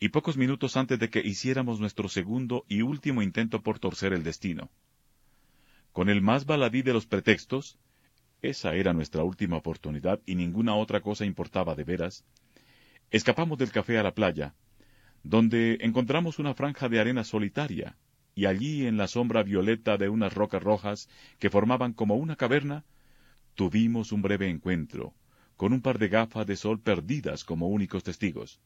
y 0.00 0.08
pocos 0.08 0.36
minutos 0.36 0.76
antes 0.76 0.98
de 0.98 1.10
que 1.10 1.20
hiciéramos 1.20 1.80
nuestro 1.80 2.08
segundo 2.08 2.64
y 2.68 2.82
último 2.82 3.22
intento 3.22 3.62
por 3.62 3.78
torcer 3.78 4.12
el 4.12 4.24
destino. 4.24 4.70
Con 5.92 6.08
el 6.08 6.20
más 6.22 6.46
baladí 6.46 6.82
de 6.82 6.92
los 6.92 7.06
pretextos, 7.06 7.78
esa 8.42 8.74
era 8.74 8.92
nuestra 8.92 9.22
última 9.22 9.56
oportunidad 9.56 10.20
y 10.26 10.34
ninguna 10.34 10.74
otra 10.74 11.00
cosa 11.00 11.24
importaba 11.24 11.74
de 11.74 11.84
veras, 11.84 12.24
escapamos 13.10 13.58
del 13.58 13.70
café 13.70 13.98
a 13.98 14.02
la 14.02 14.14
playa, 14.14 14.54
donde 15.24 15.78
encontramos 15.80 16.38
una 16.38 16.54
franja 16.54 16.90
de 16.90 17.00
arena 17.00 17.24
solitaria, 17.24 17.96
y 18.34 18.44
allí 18.44 18.86
en 18.86 18.98
la 18.98 19.08
sombra 19.08 19.42
violeta 19.42 19.96
de 19.96 20.10
unas 20.10 20.34
rocas 20.34 20.62
rojas 20.62 21.08
que 21.38 21.48
formaban 21.48 21.94
como 21.94 22.16
una 22.16 22.36
caverna, 22.36 22.84
tuvimos 23.54 24.12
un 24.12 24.20
breve 24.20 24.50
encuentro, 24.50 25.14
con 25.56 25.72
un 25.72 25.80
par 25.80 25.98
de 25.98 26.08
gafas 26.08 26.46
de 26.46 26.56
sol 26.56 26.78
perdidas 26.78 27.42
como 27.44 27.68
únicos 27.68 28.04
testigos. 28.04 28.60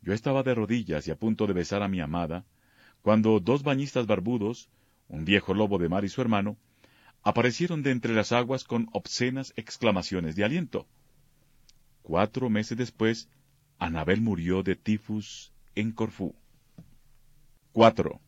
Yo 0.00 0.12
estaba 0.12 0.42
de 0.42 0.54
rodillas 0.54 1.06
y 1.06 1.12
a 1.12 1.16
punto 1.16 1.46
de 1.46 1.52
besar 1.52 1.82
a 1.82 1.88
mi 1.88 2.00
amada, 2.00 2.44
cuando 3.00 3.38
dos 3.38 3.62
bañistas 3.62 4.06
barbudos, 4.06 4.68
un 5.08 5.24
viejo 5.24 5.54
lobo 5.54 5.78
de 5.78 5.88
mar 5.88 6.04
y 6.04 6.08
su 6.08 6.20
hermano, 6.20 6.56
aparecieron 7.22 7.84
de 7.84 7.92
entre 7.92 8.14
las 8.14 8.32
aguas 8.32 8.64
con 8.64 8.88
obscenas 8.92 9.52
exclamaciones 9.54 10.34
de 10.34 10.42
aliento. 10.42 10.88
Cuatro 12.02 12.50
meses 12.50 12.76
después, 12.76 13.28
Anabel 13.78 14.20
murió 14.20 14.64
de 14.64 14.74
tifus 14.74 15.51
en 15.74 15.92
Corfú. 15.92 16.34
4. 17.72 18.20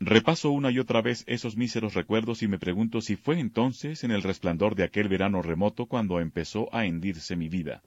Repaso 0.00 0.50
una 0.50 0.70
y 0.70 0.78
otra 0.78 1.02
vez 1.02 1.24
esos 1.26 1.56
míseros 1.56 1.94
recuerdos 1.94 2.42
y 2.42 2.48
me 2.48 2.58
pregunto 2.58 3.00
si 3.00 3.16
fue 3.16 3.40
entonces 3.40 4.04
en 4.04 4.10
el 4.10 4.22
resplandor 4.22 4.74
de 4.74 4.84
aquel 4.84 5.08
verano 5.08 5.42
remoto 5.42 5.86
cuando 5.86 6.20
empezó 6.20 6.72
a 6.74 6.86
hendirse 6.86 7.36
mi 7.36 7.48
vida. 7.48 7.82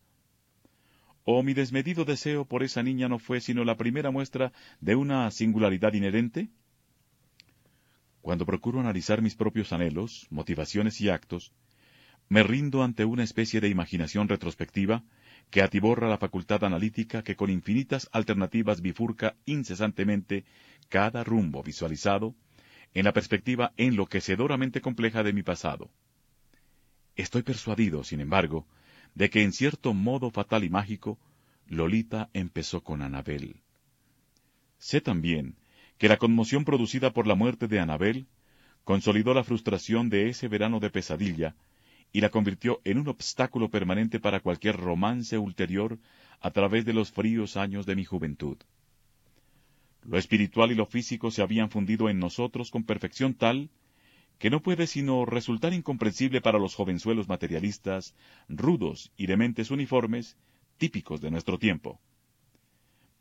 ¿O 1.24 1.44
mi 1.44 1.54
desmedido 1.54 2.04
deseo 2.04 2.46
por 2.46 2.64
esa 2.64 2.84
niña 2.84 3.08
no 3.08 3.20
fue 3.20 3.40
sino 3.40 3.64
la 3.64 3.78
primera 3.78 4.12
muestra 4.12 4.52
de 4.82 4.96
una 4.96 5.30
singularidad 5.32 5.94
inherente? 5.94 6.50
Cuando 8.22 8.46
procuro 8.46 8.80
analizar 8.80 9.22
mis 9.22 9.36
propios 9.36 9.72
anhelos, 9.72 10.28
motivaciones 10.30 11.00
y 11.00 11.10
actos, 11.10 11.54
me 12.28 12.44
rindo 12.44 12.84
ante 12.84 13.06
una 13.06 13.24
especie 13.24 13.62
de 13.62 13.70
imaginación 13.70 14.28
retrospectiva 14.28 15.04
que 15.52 15.62
atiborra 15.62 16.08
la 16.08 16.18
facultad 16.18 16.64
analítica 16.64 17.24
que 17.24 17.36
con 17.36 17.50
infinitas 17.50 18.10
alternativas 18.14 18.82
bifurca 18.82 19.36
incesantemente 19.46 20.46
cada 20.88 21.24
rumbo 21.24 21.62
visualizado 21.62 22.34
en 22.94 23.06
la 23.06 23.14
perspectiva 23.14 23.74
enloquecedoramente 23.78 24.82
compleja 24.82 25.24
de 25.24 25.34
mi 25.34 25.44
pasado. 25.44 25.92
Estoy 27.16 27.44
persuadido, 27.44 28.04
sin 28.04 28.22
embargo, 28.22 28.66
de 29.14 29.30
que 29.30 29.44
en 29.44 29.52
cierto 29.52 29.94
modo 29.94 30.32
fatal 30.32 30.64
y 30.64 30.70
mágico, 30.70 31.20
Lolita 31.68 32.30
empezó 32.34 32.82
con 32.82 33.02
Anabel. 33.02 33.62
Sé 34.78 35.02
también 35.02 35.56
que 35.98 36.08
la 36.08 36.18
conmoción 36.18 36.64
producida 36.64 37.12
por 37.12 37.28
la 37.28 37.36
muerte 37.36 37.68
de 37.68 37.80
Anabel 37.80 38.26
consolidó 38.86 39.34
la 39.34 39.44
frustración 39.44 40.10
de 40.10 40.30
ese 40.30 40.48
verano 40.48 40.80
de 40.80 40.90
pesadilla 40.90 41.56
y 42.12 42.22
la 42.22 42.30
convirtió 42.30 42.82
en 42.84 42.98
un 42.98 43.08
obstáculo 43.08 43.70
permanente 43.70 44.20
para 44.20 44.40
cualquier 44.40 44.78
romance 44.78 45.38
ulterior 45.38 46.00
a 46.40 46.52
través 46.52 46.86
de 46.86 46.94
los 46.94 47.12
fríos 47.12 47.58
años 47.58 47.86
de 47.86 47.96
mi 47.96 48.06
juventud. 48.06 48.58
Lo 50.04 50.18
espiritual 50.18 50.72
y 50.72 50.76
lo 50.76 50.86
físico 50.86 51.32
se 51.32 51.42
habían 51.42 51.70
fundido 51.70 52.10
en 52.10 52.20
nosotros 52.20 52.72
con 52.72 52.84
perfección 52.84 53.34
tal 53.34 53.70
que 54.40 54.50
no 54.50 54.64
puede 54.64 54.88
sino 54.88 55.24
resultar 55.24 55.72
incomprensible 55.72 56.42
para 56.42 56.58
los 56.58 56.74
jovenzuelos 56.74 57.28
materialistas, 57.28 58.16
rudos 58.50 59.12
y 59.16 59.28
de 59.28 59.38
mentes 59.38 59.70
uniformes, 59.70 60.36
típicos 60.78 61.22
de 61.22 61.30
nuestro 61.30 61.60
tiempo. 61.60 62.02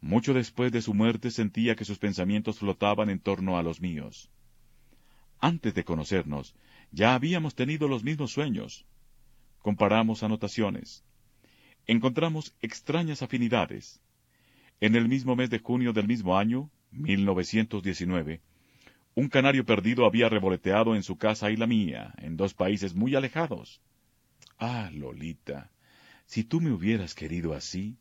Mucho 0.00 0.32
después 0.32 0.72
de 0.72 0.80
su 0.80 0.94
muerte 0.94 1.30
sentía 1.30 1.76
que 1.76 1.84
sus 1.84 1.98
pensamientos 1.98 2.58
flotaban 2.58 3.10
en 3.10 3.20
torno 3.20 3.58
a 3.58 3.62
los 3.62 3.82
míos. 3.82 4.30
Antes 5.38 5.74
de 5.74 5.84
conocernos, 5.84 6.54
ya 6.92 7.14
habíamos 7.14 7.54
tenido 7.54 7.88
los 7.88 8.02
mismos 8.02 8.32
sueños. 8.32 8.86
Comparamos 9.58 10.22
anotaciones. 10.22 11.04
Encontramos 11.86 12.54
extrañas 12.60 13.22
afinidades. 13.22 14.00
En 14.80 14.94
el 14.96 15.08
mismo 15.08 15.36
mes 15.36 15.50
de 15.50 15.58
junio 15.58 15.92
del 15.92 16.06
mismo 16.06 16.38
año, 16.38 16.70
1919, 16.92 18.40
un 19.14 19.28
canario 19.28 19.64
perdido 19.64 20.06
había 20.06 20.28
revoloteado 20.28 20.94
en 20.94 21.02
su 21.02 21.16
casa 21.16 21.50
y 21.50 21.56
la 21.56 21.66
mía, 21.66 22.14
en 22.18 22.36
dos 22.36 22.54
países 22.54 22.94
muy 22.94 23.14
alejados. 23.14 23.80
Ah, 24.58 24.90
Lolita, 24.92 25.70
si 26.26 26.44
tú 26.44 26.60
me 26.60 26.72
hubieras 26.72 27.14
querido 27.14 27.54
así. 27.54 27.96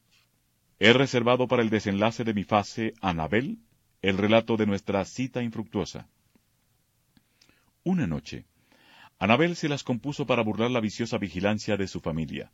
He 0.80 0.94
reservado 0.94 1.48
para 1.48 1.62
el 1.62 1.70
desenlace 1.70 2.24
de 2.24 2.34
mi 2.34 2.46
fase, 2.46 2.94
Anabel, 3.02 3.60
el 4.02 4.18
relato 4.18 4.56
de 4.56 4.66
nuestra 4.66 5.04
cita 5.04 5.44
infructuosa. 5.44 6.08
Una 7.84 8.08
noche, 8.08 8.46
Anabel 9.22 9.58
se 9.58 9.68
las 9.68 9.84
compuso 9.84 10.26
para 10.26 10.44
burlar 10.44 10.72
la 10.72 10.80
viciosa 10.80 11.18
vigilancia 11.18 11.76
de 11.76 11.90
su 11.90 12.00
familia. 12.00 12.54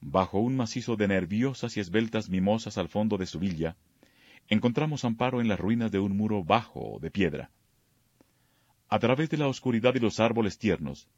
Bajo 0.00 0.40
un 0.40 0.56
macizo 0.56 0.96
de 0.96 1.06
nerviosas 1.06 1.76
y 1.76 1.80
esbeltas 1.80 2.28
mimosas 2.28 2.76
al 2.76 2.88
fondo 2.88 3.16
de 3.18 3.26
su 3.26 3.38
villa, 3.38 3.76
encontramos 4.48 5.04
amparo 5.04 5.40
en 5.40 5.46
las 5.46 5.60
ruinas 5.60 5.92
de 5.92 6.00
un 6.00 6.16
muro 6.16 6.42
bajo 6.42 6.98
de 7.00 7.12
piedra. 7.12 7.52
A 8.88 8.98
través 8.98 9.30
de 9.30 9.36
la 9.36 9.46
oscuridad 9.46 9.94
y 9.94 10.00
los 10.00 10.18
árboles 10.18 10.58
tiernos, 10.58 11.08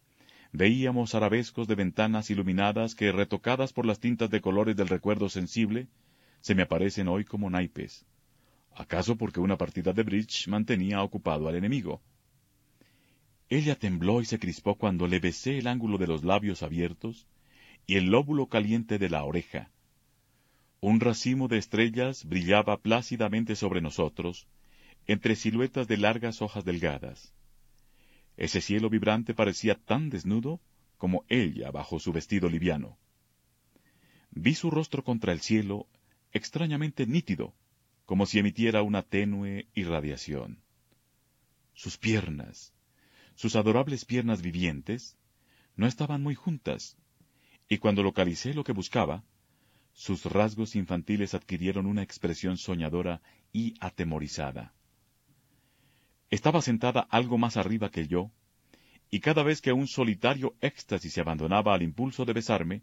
veíamos 0.52 1.14
arabescos 1.14 1.66
de 1.66 1.76
ventanas 1.76 2.28
iluminadas 2.28 2.94
que, 2.94 3.12
retocadas 3.12 3.72
por 3.72 3.86
las 3.86 4.00
tintas 4.00 4.28
de 4.28 4.42
colores 4.42 4.76
del 4.76 4.88
recuerdo 4.88 5.30
sensible, 5.30 5.88
se 6.42 6.54
me 6.54 6.64
aparecen 6.64 7.08
hoy 7.08 7.24
como 7.24 7.48
naipes. 7.48 8.04
¿Acaso 8.74 9.16
porque 9.16 9.40
una 9.40 9.56
partida 9.56 9.94
de 9.94 10.02
bridge 10.02 10.46
mantenía 10.48 11.02
ocupado 11.02 11.48
al 11.48 11.54
enemigo? 11.54 12.02
Ella 13.50 13.74
tembló 13.74 14.20
y 14.20 14.26
se 14.26 14.38
crispó 14.38 14.76
cuando 14.76 15.08
le 15.08 15.18
besé 15.18 15.58
el 15.58 15.66
ángulo 15.66 15.98
de 15.98 16.06
los 16.06 16.22
labios 16.22 16.62
abiertos 16.62 17.26
y 17.84 17.96
el 17.96 18.06
lóbulo 18.06 18.46
caliente 18.46 18.96
de 19.00 19.10
la 19.10 19.24
oreja. 19.24 19.72
Un 20.80 21.00
racimo 21.00 21.48
de 21.48 21.58
estrellas 21.58 22.24
brillaba 22.24 22.80
plácidamente 22.80 23.56
sobre 23.56 23.80
nosotros, 23.80 24.46
entre 25.08 25.34
siluetas 25.34 25.88
de 25.88 25.96
largas 25.96 26.42
hojas 26.42 26.64
delgadas. 26.64 27.34
Ese 28.36 28.60
cielo 28.60 28.88
vibrante 28.88 29.34
parecía 29.34 29.74
tan 29.74 30.10
desnudo 30.10 30.60
como 30.96 31.24
ella 31.28 31.72
bajo 31.72 31.98
su 31.98 32.12
vestido 32.12 32.48
liviano. 32.48 32.98
Vi 34.30 34.54
su 34.54 34.70
rostro 34.70 35.02
contra 35.02 35.32
el 35.32 35.40
cielo, 35.40 35.88
extrañamente 36.32 37.04
nítido, 37.04 37.52
como 38.06 38.26
si 38.26 38.38
emitiera 38.38 38.82
una 38.82 39.02
tenue 39.02 39.66
irradiación. 39.74 40.62
Sus 41.74 41.98
piernas, 41.98 42.72
sus 43.40 43.56
adorables 43.56 44.04
piernas 44.04 44.42
vivientes, 44.42 45.16
no 45.74 45.86
estaban 45.86 46.22
muy 46.22 46.34
juntas, 46.34 46.98
y 47.70 47.78
cuando 47.78 48.02
localicé 48.02 48.52
lo 48.52 48.64
que 48.64 48.72
buscaba, 48.72 49.24
sus 49.94 50.26
rasgos 50.26 50.76
infantiles 50.76 51.32
adquirieron 51.32 51.86
una 51.86 52.02
expresión 52.02 52.58
soñadora 52.58 53.22
y 53.50 53.76
atemorizada. 53.80 54.74
Estaba 56.28 56.60
sentada 56.60 57.00
algo 57.00 57.38
más 57.38 57.56
arriba 57.56 57.90
que 57.90 58.06
yo, 58.08 58.30
y 59.10 59.20
cada 59.20 59.42
vez 59.42 59.62
que 59.62 59.72
un 59.72 59.88
solitario 59.88 60.54
éxtasis 60.60 61.14
se 61.14 61.22
abandonaba 61.22 61.72
al 61.72 61.80
impulso 61.80 62.26
de 62.26 62.34
besarme, 62.34 62.82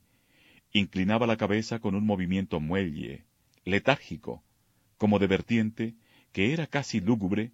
inclinaba 0.73 1.27
la 1.27 1.37
cabeza 1.37 1.77
con 1.77 1.93
un 1.93 2.03
movimiento 2.03 2.59
muelle, 2.59 3.25
letárgico, 3.63 4.43
como 4.97 5.19
de 5.19 5.27
vertiente, 5.27 5.95
que 6.31 6.51
era 6.51 6.65
casi 6.65 6.99
lúgubre, 6.99 7.51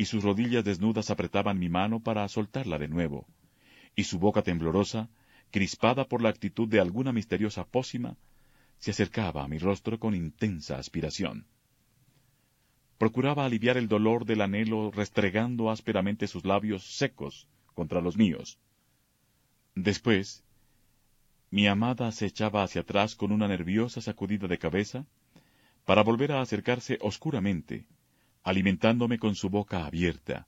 y 0.00 0.06
sus 0.06 0.24
rodillas 0.24 0.64
desnudas 0.64 1.10
apretaban 1.10 1.58
mi 1.58 1.68
mano 1.68 2.00
para 2.00 2.26
soltarla 2.26 2.78
de 2.78 2.88
nuevo, 2.88 3.26
y 3.94 4.04
su 4.04 4.18
boca 4.18 4.40
temblorosa, 4.40 5.10
crispada 5.50 6.08
por 6.08 6.22
la 6.22 6.30
actitud 6.30 6.66
de 6.66 6.80
alguna 6.80 7.12
misteriosa 7.12 7.66
pócima, 7.66 8.16
se 8.78 8.92
acercaba 8.92 9.44
a 9.44 9.48
mi 9.48 9.58
rostro 9.58 9.98
con 9.98 10.14
intensa 10.14 10.78
aspiración. 10.78 11.44
Procuraba 12.96 13.44
aliviar 13.44 13.76
el 13.76 13.88
dolor 13.88 14.24
del 14.24 14.40
anhelo 14.40 14.90
restregando 14.90 15.70
ásperamente 15.70 16.26
sus 16.28 16.46
labios 16.46 16.82
secos 16.96 17.46
contra 17.74 18.00
los 18.00 18.16
míos. 18.16 18.58
Después, 19.74 20.42
mi 21.50 21.66
amada 21.66 22.10
se 22.12 22.24
echaba 22.24 22.62
hacia 22.62 22.80
atrás 22.80 23.16
con 23.16 23.32
una 23.32 23.48
nerviosa 23.48 24.00
sacudida 24.00 24.48
de 24.48 24.56
cabeza, 24.56 25.04
para 25.84 26.02
volver 26.02 26.32
a 26.32 26.40
acercarse 26.40 26.98
oscuramente, 27.02 27.84
alimentándome 28.42 29.18
con 29.18 29.34
su 29.34 29.50
boca 29.50 29.84
abierta, 29.86 30.46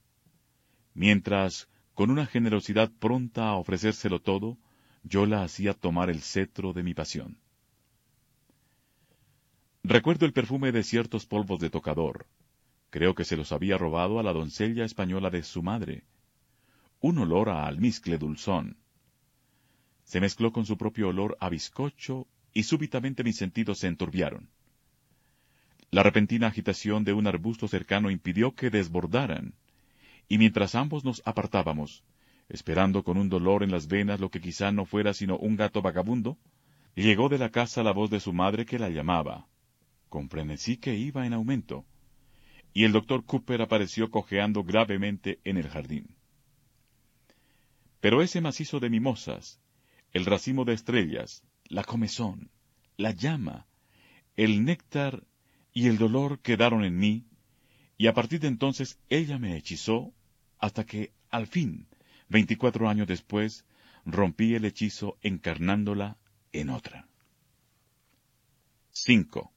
mientras, 0.93 1.69
con 1.93 2.09
una 2.09 2.25
generosidad 2.25 2.91
pronta 2.91 3.49
a 3.49 3.55
ofrecérselo 3.55 4.21
todo, 4.21 4.57
yo 5.03 5.25
la 5.25 5.43
hacía 5.43 5.73
tomar 5.73 6.09
el 6.09 6.21
cetro 6.21 6.73
de 6.73 6.83
mi 6.83 6.93
pasión. 6.93 7.37
Recuerdo 9.83 10.25
el 10.25 10.33
perfume 10.33 10.71
de 10.71 10.83
ciertos 10.83 11.25
polvos 11.25 11.59
de 11.59 11.69
tocador. 11.69 12.25
Creo 12.89 13.15
que 13.15 13.25
se 13.25 13.35
los 13.35 13.51
había 13.51 13.77
robado 13.77 14.17
a 14.17 14.23
la 14.23 14.31
doncella 14.31 14.85
española 14.85 15.29
de 15.29 15.43
su 15.43 15.61
madre. 15.61 16.03
Un 17.01 17.17
olor 17.17 17.49
a 17.49 17.67
almizcle 17.67 18.17
dulzón. 18.17 18.77
Se 20.05 20.21
mezcló 20.21 20.53
con 20.53 20.65
su 20.65 20.77
propio 20.77 21.09
olor 21.09 21.37
a 21.41 21.49
bizcocho 21.49 22.27
y 22.53 22.63
súbitamente 22.63 23.23
mis 23.23 23.35
sentidos 23.35 23.79
se 23.79 23.87
enturbiaron. 23.87 24.49
La 25.93 26.01
repentina 26.01 26.47
agitación 26.47 27.03
de 27.03 27.13
un 27.13 27.27
arbusto 27.27 27.67
cercano 27.67 28.09
impidió 28.09 28.55
que 28.55 28.71
desbordaran, 28.71 29.53
y 30.27 30.39
mientras 30.39 30.73
ambos 30.73 31.05
nos 31.05 31.21
apartábamos, 31.23 32.03
esperando 32.49 33.03
con 33.03 33.15
un 33.15 33.29
dolor 33.29 33.61
en 33.61 33.69
las 33.69 33.87
venas 33.87 34.19
lo 34.19 34.31
que 34.31 34.41
quizá 34.41 34.71
no 34.71 34.85
fuera 34.85 35.13
sino 35.13 35.37
un 35.37 35.55
gato 35.55 35.83
vagabundo, 35.83 36.39
llegó 36.95 37.29
de 37.29 37.37
la 37.37 37.51
casa 37.51 37.83
la 37.83 37.91
voz 37.91 38.09
de 38.09 38.19
su 38.19 38.33
madre 38.33 38.65
que 38.65 38.79
la 38.79 38.89
llamaba, 38.89 39.45
con 40.09 40.29
frenesí 40.29 40.77
que 40.77 40.95
iba 40.95 41.27
en 41.27 41.33
aumento, 41.33 41.85
y 42.73 42.85
el 42.85 42.91
doctor 42.91 43.23
Cooper 43.23 43.61
apareció 43.61 44.09
cojeando 44.09 44.63
gravemente 44.63 45.41
en 45.43 45.57
el 45.57 45.69
jardín. 45.69 46.15
Pero 47.99 48.23
ese 48.23 48.41
macizo 48.41 48.79
de 48.79 48.89
mimosas, 48.89 49.59
el 50.11 50.25
racimo 50.25 50.65
de 50.65 50.73
estrellas, 50.73 51.43
la 51.65 51.83
comezón, 51.83 52.49
la 52.97 53.11
llama, 53.11 53.67
el 54.35 54.65
néctar 54.65 55.23
y 55.73 55.87
el 55.87 55.97
dolor 55.97 56.39
quedaron 56.39 56.83
en 56.83 56.97
mí, 56.97 57.25
y 57.97 58.07
a 58.07 58.13
partir 58.13 58.39
de 58.39 58.47
entonces 58.47 58.99
ella 59.09 59.37
me 59.39 59.57
hechizó 59.57 60.13
hasta 60.59 60.85
que, 60.85 61.11
al 61.29 61.47
fin, 61.47 61.87
veinticuatro 62.29 62.87
años 62.87 63.07
después, 63.07 63.65
rompí 64.05 64.55
el 64.55 64.65
hechizo 64.65 65.17
encarnándola 65.21 66.17
en 66.51 66.69
otra. 66.69 67.07
5. 68.91 69.51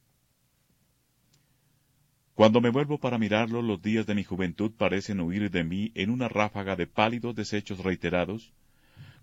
Cuando 2.35 2.61
me 2.61 2.71
vuelvo 2.71 2.99
para 2.99 3.19
mirarlo, 3.19 3.63
los 3.63 3.81
días 3.81 4.07
de 4.07 4.15
mi 4.15 4.25
juventud 4.25 4.73
parecen 4.73 5.21
huir 5.21 5.51
de 5.51 5.65
mí 5.65 5.93
en 5.95 6.11
una 6.11 6.29
ráfaga 6.29 6.77
de 6.77 6.87
pálidos 6.87 7.35
desechos 7.35 7.79
reiterados, 7.79 8.53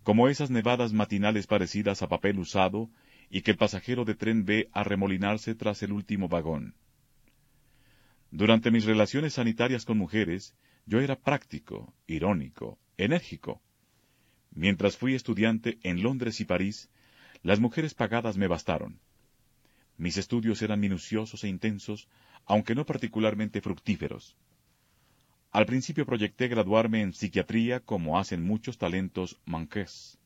como 0.03 0.27
esas 0.27 0.49
nevadas 0.49 0.93
matinales 0.93 1.47
parecidas 1.47 2.01
a 2.01 2.09
papel 2.09 2.39
usado 2.39 2.89
y 3.29 3.41
que 3.41 3.51
el 3.51 3.57
pasajero 3.57 4.05
de 4.05 4.15
tren 4.15 4.45
ve 4.45 4.69
arremolinarse 4.71 5.55
tras 5.55 5.83
el 5.83 5.91
último 5.91 6.27
vagón. 6.27 6.75
Durante 8.31 8.71
mis 8.71 8.85
relaciones 8.85 9.33
sanitarias 9.33 9.85
con 9.85 9.97
mujeres, 9.97 10.55
yo 10.85 10.99
era 10.99 11.15
práctico, 11.15 11.93
irónico, 12.07 12.79
enérgico. 12.97 13.61
Mientras 14.51 14.97
fui 14.97 15.13
estudiante 15.13 15.77
en 15.83 16.01
Londres 16.01 16.39
y 16.39 16.45
París, 16.45 16.89
las 17.43 17.59
mujeres 17.59 17.93
pagadas 17.93 18.37
me 18.37 18.47
bastaron. 18.47 18.99
Mis 19.97 20.17
estudios 20.17 20.61
eran 20.61 20.79
minuciosos 20.79 21.43
e 21.43 21.47
intensos, 21.47 22.07
aunque 22.45 22.75
no 22.75 22.85
particularmente 22.85 23.61
fructíferos. 23.61 24.35
Al 25.51 25.67
principio 25.67 26.05
proyecté 26.05 26.47
graduarme 26.47 27.01
en 27.01 27.13
psiquiatría 27.13 27.79
como 27.79 28.17
hacen 28.17 28.41
muchos 28.43 28.79
talentos 28.79 29.39
manqués. 29.45 30.17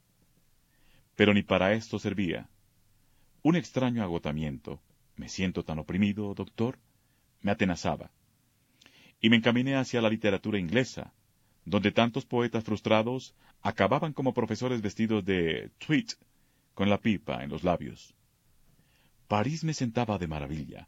Pero 1.16 1.34
ni 1.34 1.44
para 1.44 1.74
esto 1.74 2.00
servía. 2.00 2.50
Un 3.44 3.56
extraño 3.56 4.04
agotamiento. 4.04 4.82
Me 5.16 5.30
siento 5.30 5.64
tan 5.64 5.80
oprimido, 5.80 6.34
doctor, 6.34 6.78
me 7.42 7.52
atenazaba. 7.52 8.12
Y 9.22 9.30
me 9.30 9.38
encaminé 9.38 9.76
hacia 9.76 10.02
la 10.02 10.10
literatura 10.10 10.60
inglesa, 10.60 11.14
donde 11.66 11.92
tantos 11.92 12.26
poetas 12.26 12.64
frustrados 12.64 13.36
acababan 13.62 14.14
como 14.14 14.34
profesores 14.34 14.82
vestidos 14.82 15.26
de 15.26 15.72
tweed, 15.80 16.10
con 16.74 16.90
la 16.90 17.00
pipa 17.00 17.44
en 17.44 17.50
los 17.50 17.64
labios. 17.64 18.14
París 19.28 19.64
me 19.64 19.74
sentaba 19.74 20.18
de 20.18 20.28
maravilla. 20.28 20.88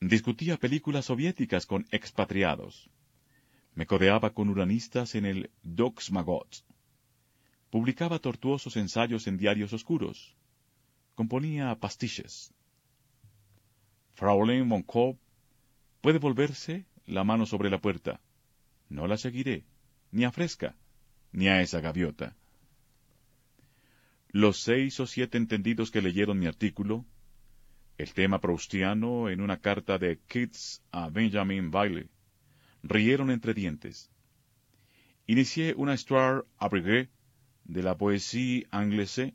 Discutía 0.00 0.56
películas 0.56 1.06
soviéticas 1.06 1.66
con 1.66 1.86
expatriados. 1.90 2.90
Me 3.74 3.86
codeaba 3.86 4.30
con 4.30 4.48
uranistas 4.48 5.14
en 5.14 5.24
el 5.26 5.50
Dox 5.62 6.12
Magot. 6.12 6.64
Publicaba 7.70 8.18
tortuosos 8.18 8.76
ensayos 8.76 9.26
en 9.26 9.38
diarios 9.38 9.72
oscuros. 9.72 10.36
Componía 11.14 11.74
pastiches. 11.78 12.52
Fraulein 14.14 14.68
von 14.68 14.82
Kopp 14.82 15.18
puede 16.00 16.18
volverse 16.18 16.84
la 17.06 17.24
mano 17.24 17.46
sobre 17.46 17.70
la 17.70 17.80
puerta. 17.80 18.20
No 18.88 19.06
la 19.06 19.16
seguiré, 19.16 19.64
ni 20.10 20.24
a 20.24 20.30
Fresca, 20.30 20.76
ni 21.32 21.48
a 21.48 21.60
esa 21.62 21.80
gaviota. 21.80 22.36
Los 24.28 24.58
seis 24.58 24.98
o 25.00 25.06
siete 25.06 25.38
entendidos 25.38 25.90
que 25.90 26.02
leyeron 26.02 26.38
mi 26.38 26.46
artículo, 26.46 27.04
el 27.98 28.14
tema 28.14 28.40
proustiano 28.40 29.28
en 29.28 29.40
una 29.40 29.58
carta 29.60 29.98
de 29.98 30.18
Keats 30.26 30.82
a 30.90 31.08
Benjamin 31.10 31.70
Bailey, 31.70 32.08
rieron 32.82 33.30
entre 33.30 33.54
dientes. 33.54 34.10
Inicié 35.26 35.74
una 35.76 35.94
histoire 35.94 36.42
abrégée 36.58 37.08
de 37.64 37.82
la 37.82 37.96
poesía 37.96 38.66
anglaise 38.70 39.34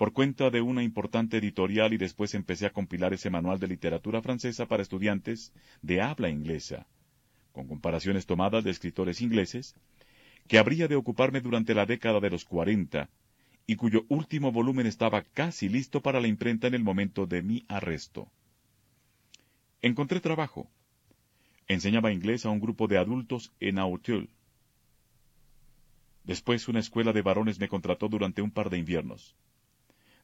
por 0.00 0.14
cuenta 0.14 0.48
de 0.48 0.62
una 0.62 0.82
importante 0.82 1.36
editorial 1.36 1.92
y 1.92 1.98
después 1.98 2.32
empecé 2.32 2.64
a 2.64 2.72
compilar 2.72 3.12
ese 3.12 3.28
manual 3.28 3.58
de 3.58 3.68
literatura 3.68 4.22
francesa 4.22 4.64
para 4.64 4.82
estudiantes 4.82 5.52
de 5.82 6.00
habla 6.00 6.30
inglesa, 6.30 6.86
con 7.52 7.68
comparaciones 7.68 8.24
tomadas 8.24 8.64
de 8.64 8.70
escritores 8.70 9.20
ingleses, 9.20 9.74
que 10.48 10.56
habría 10.56 10.88
de 10.88 10.96
ocuparme 10.96 11.42
durante 11.42 11.74
la 11.74 11.84
década 11.84 12.18
de 12.18 12.30
los 12.30 12.46
cuarenta, 12.46 13.10
y 13.66 13.76
cuyo 13.76 14.06
último 14.08 14.50
volumen 14.52 14.86
estaba 14.86 15.20
casi 15.20 15.68
listo 15.68 16.00
para 16.00 16.18
la 16.18 16.28
imprenta 16.28 16.66
en 16.66 16.72
el 16.72 16.82
momento 16.82 17.26
de 17.26 17.42
mi 17.42 17.66
arresto. 17.68 18.26
Encontré 19.82 20.20
trabajo. 20.20 20.70
Enseñaba 21.68 22.10
inglés 22.10 22.46
a 22.46 22.48
un 22.48 22.60
grupo 22.60 22.88
de 22.88 22.96
adultos 22.96 23.52
en 23.60 23.78
Auteuil. 23.78 24.30
Después 26.24 26.68
una 26.68 26.80
escuela 26.80 27.12
de 27.12 27.20
varones 27.20 27.60
me 27.60 27.68
contrató 27.68 28.08
durante 28.08 28.40
un 28.40 28.50
par 28.50 28.70
de 28.70 28.78
inviernos. 28.78 29.36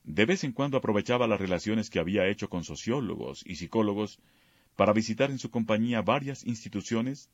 De 0.06 0.24
vez 0.24 0.44
en 0.44 0.52
cuando 0.52 0.76
aprovechaba 0.76 1.26
las 1.26 1.40
relaciones 1.40 1.90
que 1.90 1.98
había 1.98 2.28
hecho 2.28 2.48
con 2.48 2.62
sociólogos 2.62 3.42
y 3.44 3.56
psicólogos 3.56 4.20
para 4.76 4.92
visitar 4.92 5.32
en 5.32 5.40
su 5.40 5.50
compañía 5.50 6.00
varias 6.00 6.46
instituciones, 6.46 7.28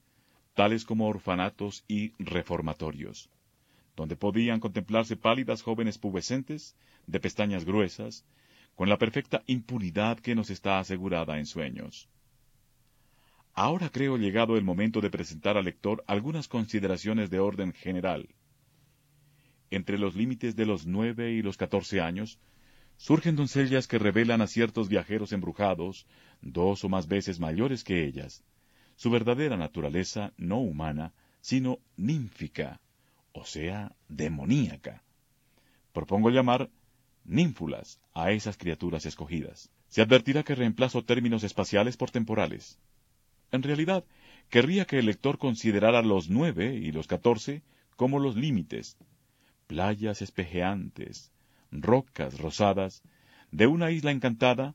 tales 0.54 0.86
como 0.86 1.06
orfanatos 1.06 1.84
y 1.86 2.12
reformatorios, 2.18 3.28
donde 3.94 4.16
podían 4.16 4.58
contemplarse 4.58 5.16
pálidas 5.16 5.60
jóvenes 5.60 5.98
pubescentes, 5.98 6.74
de 7.06 7.20
pestañas 7.20 7.66
gruesas, 7.66 8.24
con 8.74 8.88
la 8.88 8.96
perfecta 8.96 9.42
impunidad 9.46 10.18
que 10.18 10.34
nos 10.34 10.48
está 10.48 10.78
asegurada 10.78 11.38
en 11.38 11.44
sueños. 11.44 12.08
Ahora 13.52 13.90
creo 13.90 14.16
llegado 14.16 14.56
el 14.56 14.64
momento 14.64 15.02
de 15.02 15.10
presentar 15.10 15.58
al 15.58 15.66
lector 15.66 16.02
algunas 16.06 16.48
consideraciones 16.48 17.28
de 17.28 17.38
orden 17.38 17.74
general. 17.74 18.30
Entre 19.70 19.98
los 19.98 20.14
límites 20.14 20.56
de 20.56 20.64
los 20.64 20.86
nueve 20.86 21.32
y 21.32 21.42
los 21.42 21.58
catorce 21.58 22.00
años, 22.00 22.38
surgen 23.02 23.34
doncellas 23.34 23.88
que 23.88 23.98
revelan 23.98 24.42
a 24.42 24.46
ciertos 24.46 24.88
viajeros 24.88 25.32
embrujados, 25.32 26.06
dos 26.40 26.84
o 26.84 26.88
más 26.88 27.08
veces 27.08 27.40
mayores 27.40 27.82
que 27.82 28.04
ellas, 28.04 28.44
su 28.94 29.10
verdadera 29.10 29.56
naturaleza 29.56 30.32
no 30.36 30.60
humana, 30.60 31.12
sino 31.40 31.80
ninfica, 31.96 32.80
o 33.32 33.44
sea, 33.44 33.90
demoníaca. 34.08 35.02
Propongo 35.92 36.30
llamar 36.30 36.70
ninfulas 37.24 37.98
a 38.14 38.30
esas 38.30 38.56
criaturas 38.56 39.04
escogidas. 39.04 39.68
Se 39.88 40.00
advertirá 40.00 40.44
que 40.44 40.54
reemplazo 40.54 41.02
términos 41.02 41.42
espaciales 41.42 41.96
por 41.96 42.12
temporales. 42.12 42.78
En 43.50 43.64
realidad, 43.64 44.04
querría 44.48 44.84
que 44.84 45.00
el 45.00 45.06
lector 45.06 45.38
considerara 45.38 46.02
los 46.02 46.30
nueve 46.30 46.76
y 46.76 46.92
los 46.92 47.08
catorce 47.08 47.64
como 47.96 48.20
los 48.20 48.36
límites, 48.36 48.96
playas 49.66 50.22
espejeantes, 50.22 51.31
rocas 51.72 52.38
rosadas, 52.38 53.02
de 53.50 53.66
una 53.66 53.90
isla 53.90 54.12
encantada, 54.12 54.74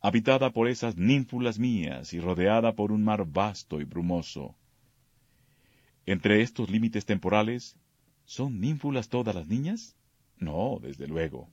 habitada 0.00 0.50
por 0.50 0.68
esas 0.68 0.96
ninfulas 0.96 1.58
mías 1.58 2.12
y 2.12 2.20
rodeada 2.20 2.74
por 2.74 2.92
un 2.92 3.04
mar 3.04 3.24
vasto 3.24 3.80
y 3.80 3.84
brumoso. 3.84 4.56
Entre 6.04 6.42
estos 6.42 6.68
límites 6.68 7.06
temporales, 7.06 7.76
¿son 8.24 8.60
ninfulas 8.60 9.08
todas 9.08 9.34
las 9.34 9.46
niñas? 9.46 9.96
No, 10.38 10.78
desde 10.82 11.06
luego. 11.06 11.48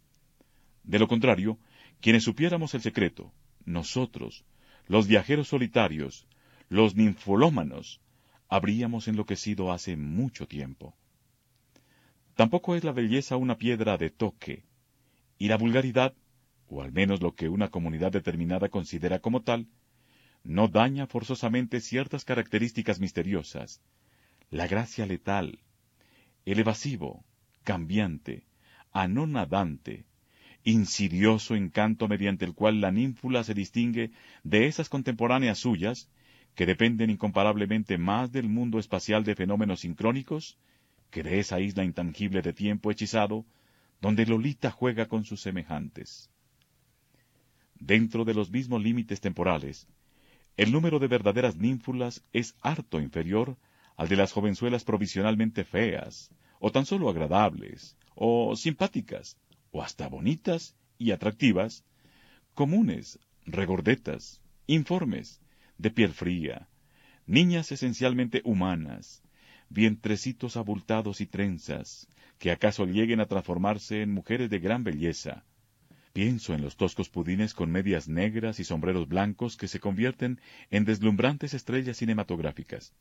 De 0.84 0.98
lo 0.98 1.08
contrario, 1.08 1.60
quienes 2.02 2.24
supiéramos 2.24 2.74
el 2.74 2.82
secreto, 2.82 3.32
nosotros, 3.66 4.44
los 4.88 5.08
viajeros 5.08 5.50
solitarios, 5.50 6.28
los 6.70 6.96
ninfolómanos, 6.96 8.02
habríamos 8.48 9.08
enloquecido 9.08 9.72
hace 9.72 9.96
mucho 9.96 10.48
tiempo. 10.48 10.96
Tampoco 12.36 12.76
es 12.76 12.84
la 12.84 12.92
belleza 12.92 13.38
una 13.38 13.58
piedra 13.58 13.98
de 13.98 14.10
toque, 14.10 14.64
y 15.40 15.48
la 15.48 15.58
vulgaridad, 15.58 16.14
o 16.68 16.84
al 16.84 16.92
menos 16.92 17.22
lo 17.22 17.34
que 17.34 17.50
una 17.50 17.70
comunidad 17.70 18.12
determinada 18.12 18.70
considera 18.70 19.20
como 19.20 19.42
tal, 19.42 19.68
no 20.44 20.68
daña 20.68 21.08
forzosamente 21.08 21.80
ciertas 21.80 22.26
características 22.26 23.00
misteriosas, 23.00 23.82
la 24.52 24.68
gracia 24.68 25.06
letal, 25.06 25.60
el 26.46 26.60
evasivo, 26.60 27.24
cambiante, 27.64 28.46
anonadante, 28.92 30.06
insidioso 30.64 31.56
encanto 31.56 32.08
mediante 32.08 32.44
el 32.44 32.54
cual 32.54 32.82
la 32.82 32.92
ninfula 32.92 33.44
se 33.44 33.54
distingue 33.54 34.12
de 34.44 34.68
esas 34.68 34.90
contemporáneas 34.90 35.58
suyas, 35.58 36.10
que 36.54 36.66
dependen 36.66 37.10
incomparablemente 37.10 37.98
más 37.98 38.32
del 38.34 38.50
mundo 38.50 38.80
espacial 38.80 39.24
de 39.24 39.36
fenómenos 39.36 39.82
sincrónicos 39.82 40.58
que 41.12 41.24
de 41.24 41.40
esa 41.40 41.62
isla 41.62 41.86
intangible 41.86 42.42
de 42.42 42.52
tiempo 42.52 42.92
hechizado 42.92 43.46
donde 44.02 44.26
Lolita 44.26 44.72
juega 44.72 45.08
con 45.08 45.26
sus 45.26 45.42
semejantes. 45.42 46.30
Dentro 47.80 48.26
de 48.26 48.34
los 48.34 48.50
mismos 48.52 48.82
límites 48.82 49.22
temporales, 49.22 49.88
el 50.58 50.72
número 50.72 51.00
de 51.00 51.08
verdaderas 51.08 51.56
ninfulas 51.56 52.24
es 52.34 52.56
harto 52.62 53.00
inferior 53.00 53.58
al 53.96 54.08
de 54.08 54.16
las 54.16 54.32
jovenzuelas 54.32 54.84
provisionalmente 54.84 55.64
feas, 55.64 56.32
o 56.60 56.72
tan 56.72 56.86
solo 56.86 57.10
agradables, 57.10 57.96
o 58.16 58.56
simpáticas, 58.56 59.38
o 59.72 59.82
hasta 59.82 60.08
bonitas 60.08 60.76
y 60.98 61.12
atractivas, 61.12 61.86
comunes, 62.54 63.20
regordetas, 63.46 64.42
informes, 64.68 65.42
de 65.78 65.92
piel 65.92 66.14
fría, 66.14 66.68
niñas 67.26 67.72
esencialmente 67.72 68.42
humanas, 68.44 69.24
vientrecitos 69.70 70.58
abultados 70.58 71.22
y 71.22 71.28
trenzas, 71.28 72.08
que 72.38 72.52
acaso 72.52 72.86
lleguen 72.86 73.20
a 73.20 73.26
transformarse 73.26 74.02
en 74.02 74.12
mujeres 74.12 74.50
de 74.50 74.60
gran 74.60 74.84
belleza. 74.84 75.46
Pienso 76.14 76.54
en 76.54 76.62
los 76.62 76.76
toscos 76.76 77.10
pudines 77.10 77.54
con 77.54 77.72
medias 77.72 78.08
negras 78.08 78.60
y 78.60 78.64
sombreros 78.64 79.08
blancos 79.08 79.58
que 79.58 79.68
se 79.68 79.80
convierten 79.80 80.42
en 80.72 80.86
deslumbrantes 80.86 81.54
estrellas 81.54 81.98
cinematográficas. 81.98 82.94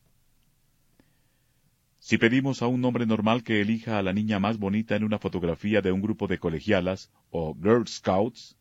Si 2.00 2.16
pedimos 2.16 2.62
a 2.62 2.68
un 2.68 2.84
hombre 2.84 3.06
normal 3.06 3.42
que 3.42 3.60
elija 3.60 3.98
a 3.98 4.02
la 4.02 4.12
niña 4.12 4.38
más 4.38 4.58
bonita 4.58 4.94
en 4.94 5.04
una 5.04 5.18
fotografía 5.18 5.82
de 5.82 5.90
un 5.90 6.00
grupo 6.00 6.26
de 6.28 6.38
colegialas 6.38 7.10
o 7.30 7.54
Girl 7.54 7.88
Scouts, 7.88 8.56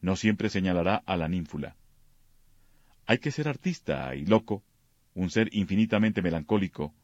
no 0.00 0.16
siempre 0.16 0.50
señalará 0.50 0.96
a 1.06 1.16
la 1.16 1.28
ninfula. 1.28 1.76
Hay 3.06 3.18
que 3.18 3.30
ser 3.30 3.48
artista 3.48 4.14
y 4.14 4.26
loco, 4.26 4.62
un 5.14 5.30
ser 5.30 5.48
infinitamente 5.52 6.20
melancólico, 6.20 6.94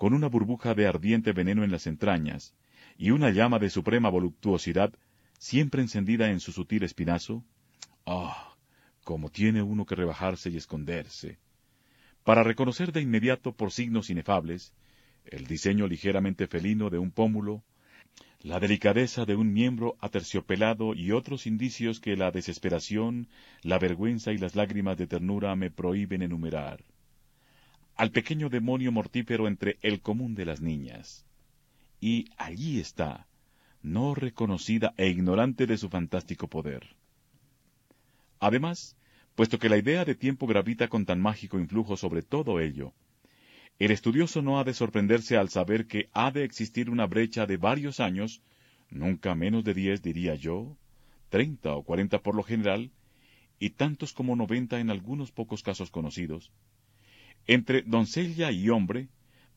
con 0.00 0.14
una 0.14 0.28
burbuja 0.28 0.74
de 0.74 0.86
ardiente 0.86 1.32
veneno 1.32 1.62
en 1.62 1.70
las 1.70 1.86
entrañas, 1.86 2.54
y 2.96 3.10
una 3.10 3.28
llama 3.28 3.58
de 3.58 3.68
suprema 3.68 4.08
voluptuosidad 4.08 4.94
siempre 5.38 5.82
encendida 5.82 6.30
en 6.30 6.40
su 6.40 6.52
sutil 6.52 6.84
espinazo, 6.84 7.44
ah, 8.06 8.54
como 9.04 9.28
tiene 9.28 9.60
uno 9.60 9.84
que 9.84 9.96
rebajarse 9.96 10.48
y 10.48 10.56
esconderse, 10.56 11.38
para 12.24 12.42
reconocer 12.42 12.92
de 12.92 13.02
inmediato 13.02 13.52
por 13.52 13.72
signos 13.72 14.08
inefables 14.08 14.72
el 15.26 15.46
diseño 15.46 15.86
ligeramente 15.86 16.46
felino 16.46 16.88
de 16.88 16.96
un 16.96 17.10
pómulo, 17.10 17.62
la 18.40 18.58
delicadeza 18.58 19.26
de 19.26 19.36
un 19.36 19.52
miembro 19.52 19.98
aterciopelado 20.00 20.94
y 20.94 21.12
otros 21.12 21.46
indicios 21.46 22.00
que 22.00 22.16
la 22.16 22.30
desesperación, 22.30 23.28
la 23.60 23.78
vergüenza 23.78 24.32
y 24.32 24.38
las 24.38 24.56
lágrimas 24.56 24.96
de 24.96 25.06
ternura 25.06 25.54
me 25.56 25.70
prohíben 25.70 26.22
enumerar 26.22 26.82
al 28.00 28.12
pequeño 28.12 28.48
demonio 28.48 28.92
mortífero 28.92 29.46
entre 29.46 29.76
el 29.82 30.00
común 30.00 30.34
de 30.34 30.46
las 30.46 30.62
niñas. 30.62 31.26
Y 32.00 32.30
allí 32.38 32.80
está, 32.80 33.26
no 33.82 34.14
reconocida 34.14 34.94
e 34.96 35.08
ignorante 35.08 35.66
de 35.66 35.76
su 35.76 35.90
fantástico 35.90 36.48
poder. 36.48 36.96
Además, 38.38 38.96
puesto 39.34 39.58
que 39.58 39.68
la 39.68 39.76
idea 39.76 40.06
de 40.06 40.14
tiempo 40.14 40.46
gravita 40.46 40.88
con 40.88 41.04
tan 41.04 41.20
mágico 41.20 41.58
influjo 41.58 41.98
sobre 41.98 42.22
todo 42.22 42.58
ello, 42.58 42.94
el 43.78 43.90
estudioso 43.90 44.40
no 44.40 44.58
ha 44.58 44.64
de 44.64 44.72
sorprenderse 44.72 45.36
al 45.36 45.50
saber 45.50 45.86
que 45.86 46.08
ha 46.14 46.30
de 46.30 46.44
existir 46.44 46.88
una 46.88 47.06
brecha 47.06 47.44
de 47.44 47.58
varios 47.58 48.00
años, 48.00 48.40
nunca 48.88 49.34
menos 49.34 49.62
de 49.62 49.74
diez 49.74 50.00
diría 50.00 50.34
yo, 50.36 50.74
treinta 51.28 51.74
o 51.74 51.82
cuarenta 51.82 52.18
por 52.22 52.34
lo 52.34 52.44
general, 52.44 52.92
y 53.58 53.68
tantos 53.68 54.14
como 54.14 54.36
noventa 54.36 54.80
en 54.80 54.88
algunos 54.88 55.32
pocos 55.32 55.62
casos 55.62 55.90
conocidos, 55.90 56.50
entre 57.46 57.82
doncella 57.82 58.50
y 58.52 58.68
hombre, 58.68 59.08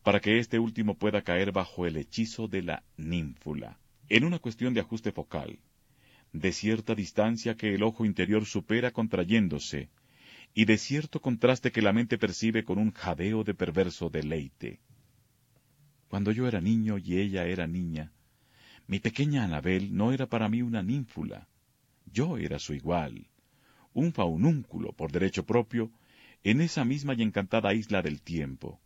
para 0.03 0.19
que 0.19 0.39
este 0.39 0.59
último 0.59 0.97
pueda 0.97 1.21
caer 1.21 1.51
bajo 1.51 1.85
el 1.85 1.97
hechizo 1.97 2.47
de 2.47 2.61
la 2.61 2.83
ninfula. 2.97 3.79
En 4.09 4.25
una 4.25 4.39
cuestión 4.39 4.73
de 4.73 4.81
ajuste 4.81 5.11
focal, 5.11 5.59
de 6.33 6.51
cierta 6.51 6.95
distancia 6.95 7.55
que 7.55 7.73
el 7.73 7.83
ojo 7.83 8.05
interior 8.05 8.45
supera 8.45 8.91
contrayéndose, 8.91 9.89
y 10.53 10.65
de 10.65 10.77
cierto 10.77 11.21
contraste 11.21 11.71
que 11.71 11.81
la 11.81 11.93
mente 11.93 12.17
percibe 12.17 12.63
con 12.63 12.77
un 12.77 12.91
jadeo 12.91 13.43
de 13.43 13.53
perverso 13.53 14.09
deleite. 14.09 14.79
Cuando 16.09 16.31
yo 16.31 16.47
era 16.47 16.61
niño 16.61 16.97
y 16.97 17.17
ella 17.17 17.45
era 17.45 17.65
niña, 17.65 18.11
mi 18.87 18.99
pequeña 18.99 19.45
Anabel 19.45 19.95
no 19.95 20.11
era 20.11 20.27
para 20.27 20.49
mí 20.49 20.61
una 20.61 20.83
ninfula, 20.83 21.47
yo 22.11 22.37
era 22.37 22.59
su 22.59 22.73
igual, 22.73 23.27
un 23.93 24.11
faunúnculo 24.11 24.91
por 24.91 25.11
derecho 25.11 25.45
propio, 25.45 25.91
en 26.43 26.61
esa 26.61 26.83
misma 26.83 27.13
y 27.13 27.21
encantada 27.21 27.73
isla 27.73 28.01
del 28.01 28.21
tiempo. 28.21 28.79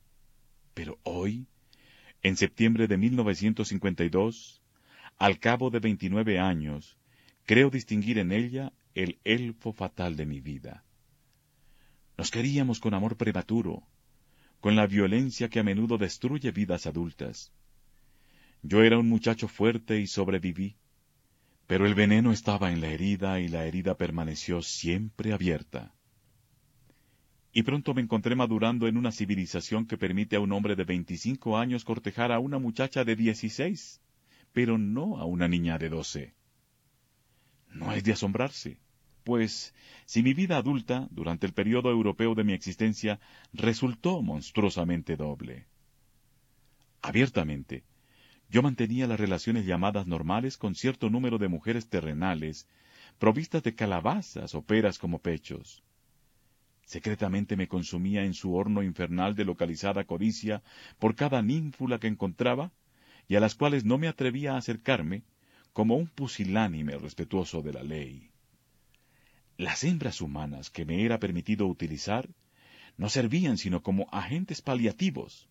Pero 0.74 1.00
hoy, 1.04 1.48
en 2.22 2.38
septiembre 2.38 2.88
de 2.88 2.98
1952, 2.98 4.62
al 5.18 5.40
cabo 5.40 5.70
de 5.70 5.80
veintinueve 5.80 6.40
años, 6.40 6.98
creo 7.46 7.70
distinguir 7.70 8.20
en 8.20 8.32
ella 8.32 8.74
el 8.94 9.18
elfo 9.24 9.74
fatal 9.74 10.16
de 10.16 10.26
mi 10.26 10.40
vida. 10.40 10.84
Nos 12.18 12.32
queríamos 12.32 12.80
con 12.80 12.94
amor 12.94 13.18
prematuro, 13.18 13.84
con 14.60 14.76
la 14.76 14.88
violencia 14.88 15.50
que 15.50 15.60
a 15.60 15.64
menudo 15.64 15.98
destruye 15.98 16.52
vidas 16.52 16.88
adultas. 16.88 17.52
Yo 18.62 18.84
era 18.84 18.98
un 18.98 19.08
muchacho 19.08 19.48
fuerte 19.48 20.00
y 20.00 20.08
sobreviví, 20.08 20.78
pero 21.68 21.86
el 21.86 21.96
veneno 21.96 22.32
estaba 22.32 22.72
en 22.72 22.82
la 22.82 22.88
herida 22.88 23.40
y 23.40 23.48
la 23.48 23.66
herida 23.66 23.98
permaneció 23.98 24.62
siempre 24.62 25.34
abierta. 25.34 25.94
Y 27.58 27.64
pronto 27.64 27.96
me 27.96 28.04
encontré 28.04 28.36
madurando 28.36 28.88
en 28.88 28.98
una 28.98 29.12
civilización 29.12 29.88
que 29.88 29.98
permite 29.98 30.36
a 30.36 30.40
un 30.40 30.52
hombre 30.52 30.76
de 30.76 30.84
veinticinco 30.84 31.58
años 31.58 31.84
cortejar 31.84 32.32
a 32.32 32.38
una 32.38 32.60
muchacha 32.60 33.04
de 33.04 33.16
dieciséis, 33.16 34.00
pero 34.54 34.78
no 34.78 35.18
a 35.18 35.26
una 35.26 35.48
niña 35.48 35.80
de 35.80 35.90
doce. 35.90 36.36
No 37.74 37.94
es 37.94 38.04
de 38.04 38.12
asombrarse, 38.12 38.80
pues 39.24 39.74
si 40.06 40.22
mi 40.22 40.36
vida 40.36 40.58
adulta, 40.58 41.08
durante 41.10 41.48
el 41.48 41.54
periodo 41.54 41.90
europeo 41.90 42.36
de 42.36 42.44
mi 42.44 42.54
existencia, 42.54 43.20
resultó 43.54 44.22
monstruosamente 44.22 45.16
doble. 45.16 45.66
Abiertamente, 47.02 47.86
yo 48.52 48.62
mantenía 48.62 49.08
las 49.08 49.20
relaciones 49.20 49.66
llamadas 49.66 50.06
normales 50.06 50.58
con 50.58 50.76
cierto 50.76 51.10
número 51.10 51.40
de 51.40 51.48
mujeres 51.48 51.90
terrenales, 51.90 52.68
provistas 53.18 53.64
de 53.64 53.74
calabazas 53.74 54.54
o 54.54 54.62
peras 54.62 55.00
como 55.00 55.18
pechos. 55.18 55.84
Secretamente 56.88 57.56
me 57.58 57.68
consumía 57.68 58.24
en 58.24 58.34
su 58.34 58.56
horno 58.56 58.82
infernal 58.82 59.36
de 59.36 59.46
localizada 59.46 60.06
codicia 60.06 60.64
por 60.98 61.16
cada 61.16 61.42
ninfula 61.42 62.00
que 62.00 62.08
encontraba, 62.08 62.72
y 63.28 63.36
a 63.36 63.40
las 63.40 63.56
cuales 63.56 63.86
no 63.86 63.98
me 63.98 64.08
atrevía 64.08 64.54
a 64.54 64.58
acercarme, 64.58 65.22
como 65.74 65.98
un 65.98 66.08
pusilánime 66.08 66.98
respetuoso 66.98 67.62
de 67.62 67.74
la 67.74 67.84
ley. 67.84 68.32
Las 69.58 69.84
hembras 69.84 70.22
humanas 70.22 70.70
que 70.70 70.86
me 70.86 71.04
era 71.04 71.20
permitido 71.20 71.68
utilizar 71.68 72.30
no 72.98 73.10
servían 73.10 73.58
sino 73.58 73.84
como 73.84 74.08
agentes 74.12 74.62
paliativos, 74.62 75.50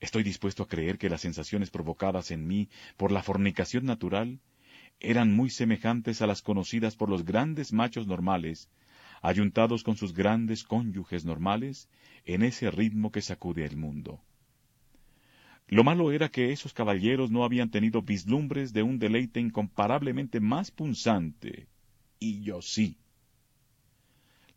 Estoy 0.00 0.22
dispuesto 0.22 0.62
a 0.62 0.68
creer 0.68 0.96
que 0.96 1.10
las 1.10 1.20
sensaciones 1.20 1.70
provocadas 1.70 2.30
en 2.30 2.46
mí 2.46 2.70
por 2.96 3.12
la 3.12 3.22
fornicación 3.22 3.84
natural 3.84 4.40
eran 4.98 5.34
muy 5.34 5.50
semejantes 5.50 6.22
a 6.22 6.26
las 6.26 6.40
conocidas 6.40 6.96
por 6.96 7.10
los 7.10 7.24
grandes 7.24 7.74
machos 7.74 8.06
normales, 8.06 8.70
ayuntados 9.20 9.82
con 9.82 9.96
sus 9.96 10.14
grandes 10.14 10.64
cónyuges 10.64 11.24
normales 11.24 11.88
en 12.24 12.42
ese 12.42 12.70
ritmo 12.70 13.12
que 13.12 13.22
sacude 13.22 13.64
el 13.64 13.76
mundo. 13.76 14.20
Lo 15.68 15.84
malo 15.84 16.10
era 16.10 16.30
que 16.30 16.52
esos 16.52 16.72
caballeros 16.72 17.30
no 17.30 17.44
habían 17.44 17.70
tenido 17.70 18.02
vislumbres 18.02 18.72
de 18.72 18.82
un 18.82 18.98
deleite 18.98 19.38
incomparablemente 19.38 20.40
más 20.40 20.70
punzante, 20.70 21.68
y 22.18 22.42
yo 22.42 22.60
sí. 22.60 22.98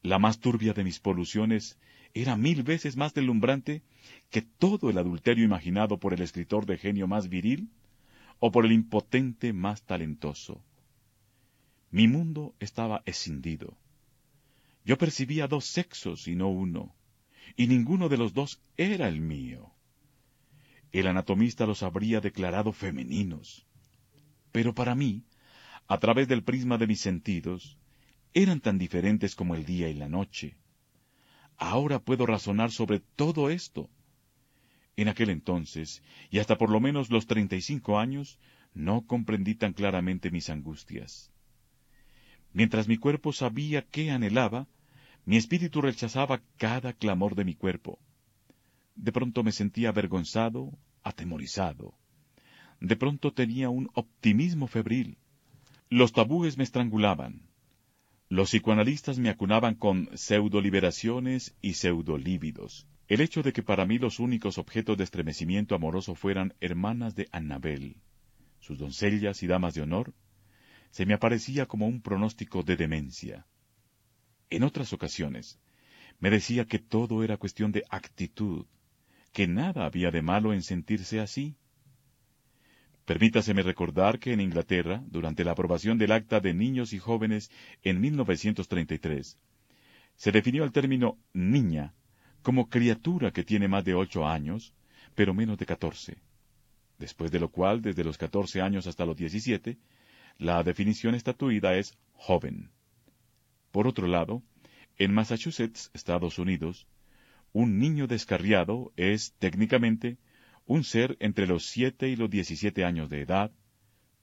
La 0.01 0.17
más 0.17 0.39
turbia 0.39 0.73
de 0.73 0.83
mis 0.83 0.99
poluciones 0.99 1.77
era 2.13 2.35
mil 2.35 2.63
veces 2.63 2.97
más 2.97 3.13
deslumbrante 3.13 3.83
que 4.29 4.41
todo 4.41 4.89
el 4.89 4.97
adulterio 4.97 5.45
imaginado 5.45 5.99
por 5.99 6.13
el 6.13 6.21
escritor 6.21 6.65
de 6.65 6.77
genio 6.77 7.07
más 7.07 7.29
viril 7.29 7.69
o 8.39 8.51
por 8.51 8.65
el 8.65 8.71
impotente 8.71 9.53
más 9.53 9.83
talentoso. 9.83 10.63
Mi 11.91 12.07
mundo 12.07 12.55
estaba 12.59 13.03
escindido. 13.05 13.77
Yo 14.85 14.97
percibía 14.97 15.47
dos 15.47 15.65
sexos 15.65 16.27
y 16.27 16.35
no 16.35 16.49
uno, 16.49 16.95
y 17.55 17.67
ninguno 17.67 18.09
de 18.09 18.17
los 18.17 18.33
dos 18.33 18.61
era 18.77 19.07
el 19.07 19.21
mío. 19.21 19.71
El 20.91 21.07
anatomista 21.07 21.65
los 21.65 21.83
habría 21.83 22.19
declarado 22.21 22.71
femeninos. 22.71 23.65
Pero 24.51 24.75
para 24.75 24.93
mí, 24.93 25.23
a 25.87 25.97
través 25.97 26.27
del 26.27 26.43
prisma 26.43 26.77
de 26.77 26.87
mis 26.87 27.01
sentidos, 27.01 27.77
eran 28.33 28.59
tan 28.59 28.77
diferentes 28.77 29.35
como 29.35 29.55
el 29.55 29.65
día 29.65 29.89
y 29.89 29.93
la 29.93 30.09
noche, 30.09 30.57
Ahora 31.57 31.99
puedo 31.99 32.25
razonar 32.25 32.71
sobre 32.71 32.99
todo 32.99 33.49
esto. 33.49 33.89
En 34.95 35.07
aquel 35.07 35.29
entonces, 35.29 36.03
y 36.29 36.39
hasta 36.39 36.57
por 36.57 36.69
lo 36.69 36.79
menos 36.79 37.09
los 37.09 37.25
treinta 37.25 37.55
y 37.55 37.61
cinco 37.61 37.99
años, 37.99 38.39
no 38.73 39.05
comprendí 39.05 39.55
tan 39.55 39.73
claramente 39.73 40.31
mis 40.31 40.49
angustias. 40.49 41.32
Mientras 42.53 42.87
mi 42.87 42.97
cuerpo 42.97 43.33
sabía 43.33 43.81
qué 43.81 44.11
anhelaba, 44.11 44.67
mi 45.25 45.37
espíritu 45.37 45.81
rechazaba 45.81 46.41
cada 46.57 46.93
clamor 46.93 47.35
de 47.35 47.45
mi 47.45 47.55
cuerpo. 47.55 47.99
De 48.95 49.11
pronto 49.11 49.43
me 49.43 49.51
sentía 49.51 49.89
avergonzado, 49.89 50.71
atemorizado. 51.03 51.95
De 52.79 52.95
pronto 52.95 53.33
tenía 53.33 53.69
un 53.69 53.89
optimismo 53.93 54.67
febril. 54.67 55.17
Los 55.89 56.13
tabúes 56.13 56.57
me 56.57 56.63
estrangulaban. 56.63 57.41
Los 58.29 58.49
psicoanalistas 58.49 59.19
me 59.19 59.29
acunaban 59.29 59.75
con 59.75 60.09
pseudoliberaciones 60.13 61.55
y 61.61 61.73
pseudolívidos. 61.73 62.87
El 63.07 63.21
hecho 63.21 63.43
de 63.43 63.53
que 63.53 63.63
para 63.63 63.85
mí 63.85 63.97
los 63.97 64.19
únicos 64.19 64.57
objetos 64.57 64.97
de 64.97 65.03
estremecimiento 65.03 65.75
amoroso 65.75 66.15
fueran 66.15 66.53
hermanas 66.59 67.15
de 67.15 67.27
Annabel, 67.31 67.97
sus 68.59 68.77
doncellas 68.77 69.43
y 69.43 69.47
damas 69.47 69.73
de 69.73 69.81
honor, 69.81 70.13
se 70.93 71.07
me 71.07 71.15
aparecía 71.15 71.65
como 71.65 71.87
un 71.87 72.03
pronóstico 72.03 72.61
de 72.61 72.75
demencia. 72.75 73.47
En 74.51 74.61
otras 74.61 74.93
ocasiones, 74.93 75.59
me 76.19 76.29
decía 76.29 76.65
que 76.65 76.77
todo 76.77 77.23
era 77.23 77.37
cuestión 77.37 77.71
de 77.71 77.83
actitud, 77.89 78.67
que 79.31 79.47
nada 79.47 79.87
había 79.87 80.11
de 80.11 80.21
malo 80.21 80.53
en 80.53 80.61
sentirse 80.61 81.19
así, 81.19 81.57
Permítaseme 83.05 83.63
recordar 83.63 84.19
que 84.19 84.33
en 84.33 84.39
Inglaterra, 84.39 85.03
durante 85.07 85.43
la 85.43 85.51
aprobación 85.51 85.97
del 85.97 86.11
Acta 86.13 86.39
de 86.39 86.53
Niños 86.53 86.93
y 86.93 86.99
Jóvenes 86.99 87.49
en 87.81 87.99
1933, 87.99 89.37
se 90.15 90.31
definió 90.31 90.63
el 90.63 90.71
término 90.71 91.17
niña 91.33 91.95
como 92.43 92.69
criatura 92.69 93.31
que 93.31 93.43
tiene 93.43 93.67
más 93.67 93.83
de 93.83 93.95
ocho 93.95 94.25
años, 94.25 94.73
pero 95.15 95.33
menos 95.33 95.57
de 95.57 95.65
catorce. 95.65 96.21
Después 96.97 97.31
de 97.31 97.39
lo 97.39 97.49
cual, 97.49 97.81
desde 97.81 98.05
los 98.05 98.17
catorce 98.17 98.61
años 98.61 98.87
hasta 98.87 99.05
los 99.05 99.17
diecisiete, 99.17 99.79
la 100.37 100.63
definición 100.63 101.15
estatuida 101.15 101.75
es 101.75 101.97
joven. 102.13 102.71
Por 103.71 103.87
otro 103.87 104.07
lado, 104.07 104.43
en 104.97 105.13
Massachusetts, 105.13 105.89
Estados 105.93 106.37
Unidos, 106.37 106.87
un 107.51 107.77
niño 107.79 108.07
descarriado 108.07 108.91
es, 108.95 109.33
técnicamente, 109.39 110.17
un 110.65 110.83
ser 110.83 111.17
entre 111.19 111.47
los 111.47 111.65
siete 111.65 112.09
y 112.09 112.15
los 112.15 112.29
diecisiete 112.29 112.85
años 112.85 113.09
de 113.09 113.21
edad, 113.21 113.51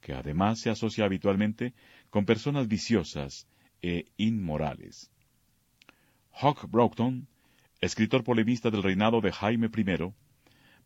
que 0.00 0.14
además 0.14 0.60
se 0.60 0.70
asocia 0.70 1.04
habitualmente 1.04 1.74
con 2.10 2.24
personas 2.24 2.68
viciosas 2.68 3.46
e 3.82 4.06
inmorales. 4.16 5.10
Hawk 6.32 6.70
Broughton, 6.70 7.28
escritor 7.80 8.24
polemista 8.24 8.70
del 8.70 8.82
reinado 8.82 9.20
de 9.20 9.32
Jaime 9.32 9.68
I, 9.76 10.12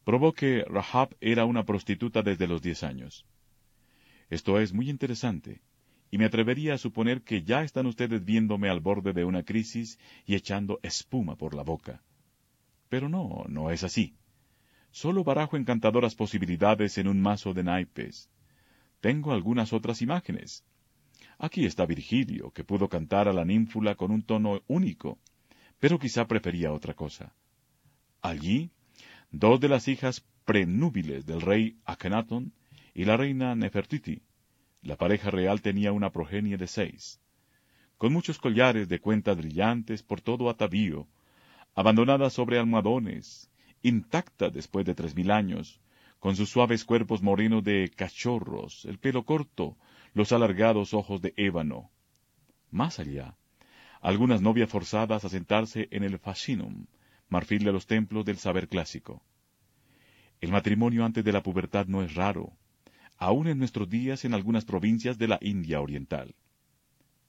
probó 0.05 0.33
que 0.33 0.65
Rahab 0.65 1.17
era 1.21 1.45
una 1.45 1.65
prostituta 1.65 2.23
desde 2.23 2.47
los 2.47 2.61
diez 2.61 2.83
años. 2.83 3.25
Esto 4.35 4.59
es 4.59 4.73
muy 4.73 4.91
interesante, 4.91 5.63
y 6.11 6.19
me 6.19 6.25
atrevería 6.25 6.75
a 6.75 6.79
suponer 6.79 7.23
que 7.23 7.45
ya 7.45 7.63
están 7.63 7.87
ustedes 7.87 8.25
viéndome 8.25 8.69
al 8.69 8.81
borde 8.81 9.13
de 9.13 9.25
una 9.25 9.45
crisis 9.45 9.97
y 10.27 10.35
echando 10.35 10.81
espuma 10.83 11.37
por 11.37 11.55
la 11.55 11.63
boca. 11.63 12.03
Pero 12.89 13.09
no, 13.09 13.45
no 13.49 13.71
es 13.71 13.85
así. 13.85 14.17
Solo 14.91 15.23
barajo 15.23 15.57
encantadoras 15.57 16.17
posibilidades 16.17 16.99
en 16.99 17.07
un 17.07 17.21
mazo 17.23 17.55
de 17.55 17.63
naipes. 17.63 18.29
Tengo 19.01 19.33
algunas 19.33 19.73
otras 19.73 20.03
imágenes. 20.03 20.65
Aquí 21.39 21.65
está 21.65 21.87
Virgilio, 21.87 22.51
que 22.51 22.65
pudo 22.65 22.89
cantar 22.89 23.29
a 23.29 23.33
la 23.33 23.45
ninfula 23.45 23.95
con 23.95 24.11
un 24.11 24.23
tono 24.23 24.63
único, 24.67 25.17
pero 25.79 26.01
quizá 26.01 26.27
prefería 26.27 26.73
otra 26.73 26.95
cosa. 26.95 27.33
Allí, 28.21 28.73
dos 29.31 29.61
de 29.61 29.69
las 29.69 29.87
hijas 29.87 30.27
prenúbiles 30.45 31.25
del 31.25 31.41
rey 31.41 31.77
Akenatón 31.85 32.53
y 32.95 33.05
la 33.05 33.17
reina 33.17 33.57
Nefertiti. 33.57 34.23
La 34.83 34.97
pareja 34.97 35.31
real 35.31 35.61
tenía 35.61 35.93
una 35.93 36.11
progenie 36.11 36.57
de 36.57 36.69
seis, 36.69 37.21
con 37.99 38.13
muchos 38.13 38.39
collares 38.39 38.89
de 38.89 39.01
cuentas 39.01 39.37
brillantes 39.37 40.03
por 40.03 40.21
todo 40.21 40.49
atavío, 40.49 41.09
abandonadas 41.75 42.33
sobre 42.33 42.59
almohadones, 42.59 43.51
intacta 43.83 44.49
después 44.49 44.87
de 44.87 44.95
tres 44.95 45.17
mil 45.17 45.31
años, 45.31 45.81
con 46.21 46.37
sus 46.37 46.51
suaves 46.51 46.85
cuerpos 46.85 47.23
morenos 47.23 47.65
de 47.65 47.91
cachorros, 47.95 48.85
el 48.85 48.99
pelo 48.99 49.25
corto, 49.25 49.77
los 50.13 50.33
alargados 50.33 50.95
ojos 50.95 51.21
de 51.21 51.35
ébano. 51.37 51.91
Más 52.71 53.01
allá, 53.01 53.37
algunas 54.01 54.41
novias 54.41 54.71
forzadas 54.71 55.25
a 55.25 55.29
sentarse 55.29 55.89
en 55.91 56.05
el 56.05 56.19
fascinum, 56.19 56.87
marfil 57.29 57.65
de 57.65 57.73
los 57.73 57.87
templos 57.87 58.25
del 58.25 58.39
saber 58.39 58.69
clásico. 58.69 59.23
El 60.41 60.53
matrimonio 60.53 61.05
antes 61.05 61.25
de 61.25 61.33
la 61.33 61.43
pubertad 61.43 61.87
no 61.87 62.03
es 62.03 62.15
raro, 62.15 62.53
aún 63.17 63.47
en 63.49 63.59
nuestros 63.59 63.89
días 63.89 64.25
en 64.25 64.35
algunas 64.35 64.65
provincias 64.65 65.19
de 65.19 65.29
la 65.29 65.39
India 65.41 65.81
Oriental. 65.81 66.35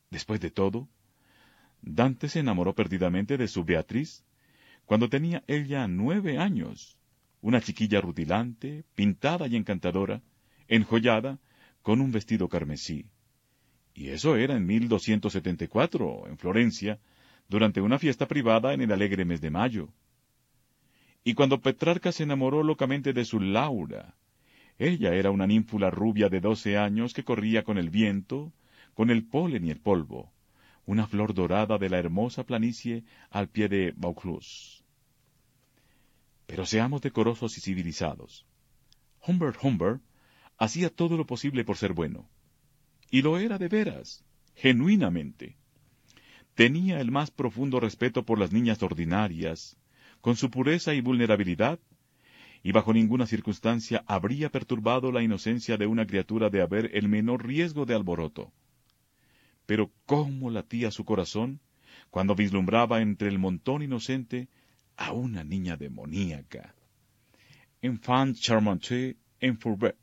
Después 0.10 0.40
de 0.40 0.52
todo, 0.52 0.88
Dante 1.82 2.30
se 2.30 2.40
enamoró 2.40 2.74
perdidamente 2.74 3.38
de 3.38 3.48
su 3.48 3.64
Beatriz 3.64 4.24
cuando 4.86 5.10
tenía 5.10 5.44
ella 5.48 5.88
nueve 5.88 6.38
años, 6.38 7.00
una 7.42 7.62
chiquilla 7.62 8.02
rutilante, 8.02 8.86
pintada 8.96 9.48
y 9.48 9.56
encantadora, 9.56 10.22
enjollada, 10.68 11.40
con 11.82 12.02
un 12.02 12.12
vestido 12.12 12.50
carmesí. 12.50 13.06
Y 13.94 14.10
eso 14.10 14.36
era 14.36 14.56
en 14.56 14.66
1274, 14.66 16.28
en 16.28 16.38
Florencia, 16.38 17.00
durante 17.48 17.82
una 17.82 18.00
fiesta 18.00 18.28
privada 18.28 18.74
en 18.74 18.82
el 18.82 18.92
alegre 18.92 19.26
mes 19.26 19.42
de 19.42 19.52
mayo. 19.52 19.94
Y 21.24 21.34
cuando 21.34 21.62
Petrarca 21.62 22.12
se 22.12 22.24
enamoró 22.24 22.64
locamente 22.64 23.14
de 23.14 23.26
su 23.26 23.40
Laura, 23.40 24.16
ella 24.78 25.14
era 25.14 25.32
una 25.32 25.48
ninfula 25.48 25.90
rubia 25.90 26.28
de 26.30 26.42
doce 26.42 26.78
años 26.78 27.14
que 27.14 27.24
corría 27.24 27.64
con 27.64 27.78
el 27.78 27.90
viento, 27.90 28.52
con 28.94 29.10
el 29.10 29.26
polen 29.26 29.66
y 29.66 29.72
el 29.72 29.80
polvo, 29.80 30.34
una 30.86 31.08
flor 31.08 31.34
dorada 31.34 31.78
de 31.78 31.90
la 31.90 31.98
hermosa 31.98 32.44
planicie 32.46 33.04
al 33.30 33.50
pie 33.50 33.70
de 33.70 33.94
Vaucluse. 33.96 34.84
Pero 36.46 36.66
seamos 36.66 37.02
decorosos 37.02 37.58
y 37.58 37.62
civilizados. 37.62 38.46
Humbert 39.26 39.58
Humbert 39.64 40.02
hacía 40.58 40.90
todo 40.90 41.18
lo 41.18 41.26
posible 41.26 41.64
por 41.64 41.78
ser 41.78 41.94
bueno. 41.94 42.30
Y 43.10 43.22
lo 43.22 43.38
era 43.40 43.58
de 43.58 43.68
veras, 43.68 44.24
genuinamente. 44.56 45.58
Tenía 46.54 47.00
el 47.00 47.12
más 47.12 47.32
profundo 47.32 47.80
respeto 47.80 48.26
por 48.26 48.40
las 48.40 48.52
niñas 48.52 48.82
ordinarias, 48.84 49.78
con 50.22 50.36
su 50.36 50.50
pureza 50.50 50.94
y 50.94 51.02
vulnerabilidad, 51.02 51.80
y 52.66 52.72
bajo 52.72 52.94
ninguna 52.94 53.28
circunstancia 53.28 54.04
habría 54.08 54.50
perturbado 54.50 55.12
la 55.12 55.22
inocencia 55.22 55.78
de 55.78 55.86
una 55.86 56.08
criatura 56.08 56.50
de 56.50 56.64
haber 56.64 56.90
el 56.96 57.08
menor 57.08 57.46
riesgo 57.46 57.86
de 57.86 57.94
alboroto. 57.94 58.52
Pero 59.68 59.92
cómo 60.08 60.50
latía 60.50 60.90
su 60.90 61.06
corazón 61.06 61.60
cuando 62.10 62.34
vislumbraba 62.34 63.04
entre 63.04 63.28
el 63.30 63.38
montón 63.38 63.84
inocente 63.84 64.48
a 64.98 65.12
una 65.12 65.44
niña 65.44 65.78
demoníaca. 65.78 66.74
Enfant 67.84 68.36
charmante 68.36 69.16
enfourbe, 69.40 69.96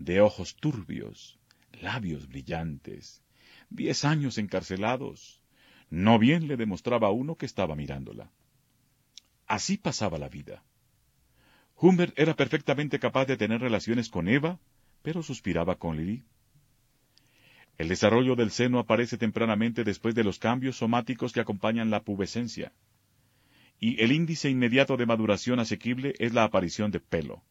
de 0.00 0.20
ojos 0.20 0.56
turbios, 0.56 1.38
labios 1.80 2.26
brillantes, 2.26 3.22
diez 3.70 4.04
años 4.04 4.38
encarcelados. 4.38 5.40
No 5.88 6.18
bien 6.18 6.48
le 6.48 6.56
demostraba 6.56 7.06
a 7.06 7.12
uno 7.12 7.36
que 7.36 7.46
estaba 7.46 7.76
mirándola. 7.76 8.32
Así 9.46 9.76
pasaba 9.76 10.18
la 10.18 10.28
vida. 10.28 10.64
Humbert 11.78 12.18
era 12.18 12.34
perfectamente 12.34 12.98
capaz 12.98 13.26
de 13.26 13.36
tener 13.36 13.60
relaciones 13.60 14.08
con 14.08 14.28
Eva, 14.28 14.58
pero 15.02 15.22
suspiraba 15.22 15.76
con 15.76 15.96
Lily. 15.96 16.24
El 17.76 17.88
desarrollo 17.88 18.34
del 18.34 18.50
seno 18.50 18.78
aparece 18.78 19.18
tempranamente 19.18 19.84
después 19.84 20.14
de 20.14 20.24
los 20.24 20.38
cambios 20.38 20.76
somáticos 20.76 21.32
que 21.32 21.40
acompañan 21.40 21.90
la 21.90 22.02
pubescencia, 22.02 22.72
y 23.78 24.02
el 24.02 24.12
índice 24.12 24.48
inmediato 24.48 24.96
de 24.96 25.04
maduración 25.04 25.60
asequible 25.60 26.14
es 26.18 26.32
la 26.32 26.44
aparición 26.44 26.90
de 26.90 27.00
pelo. 27.00 27.42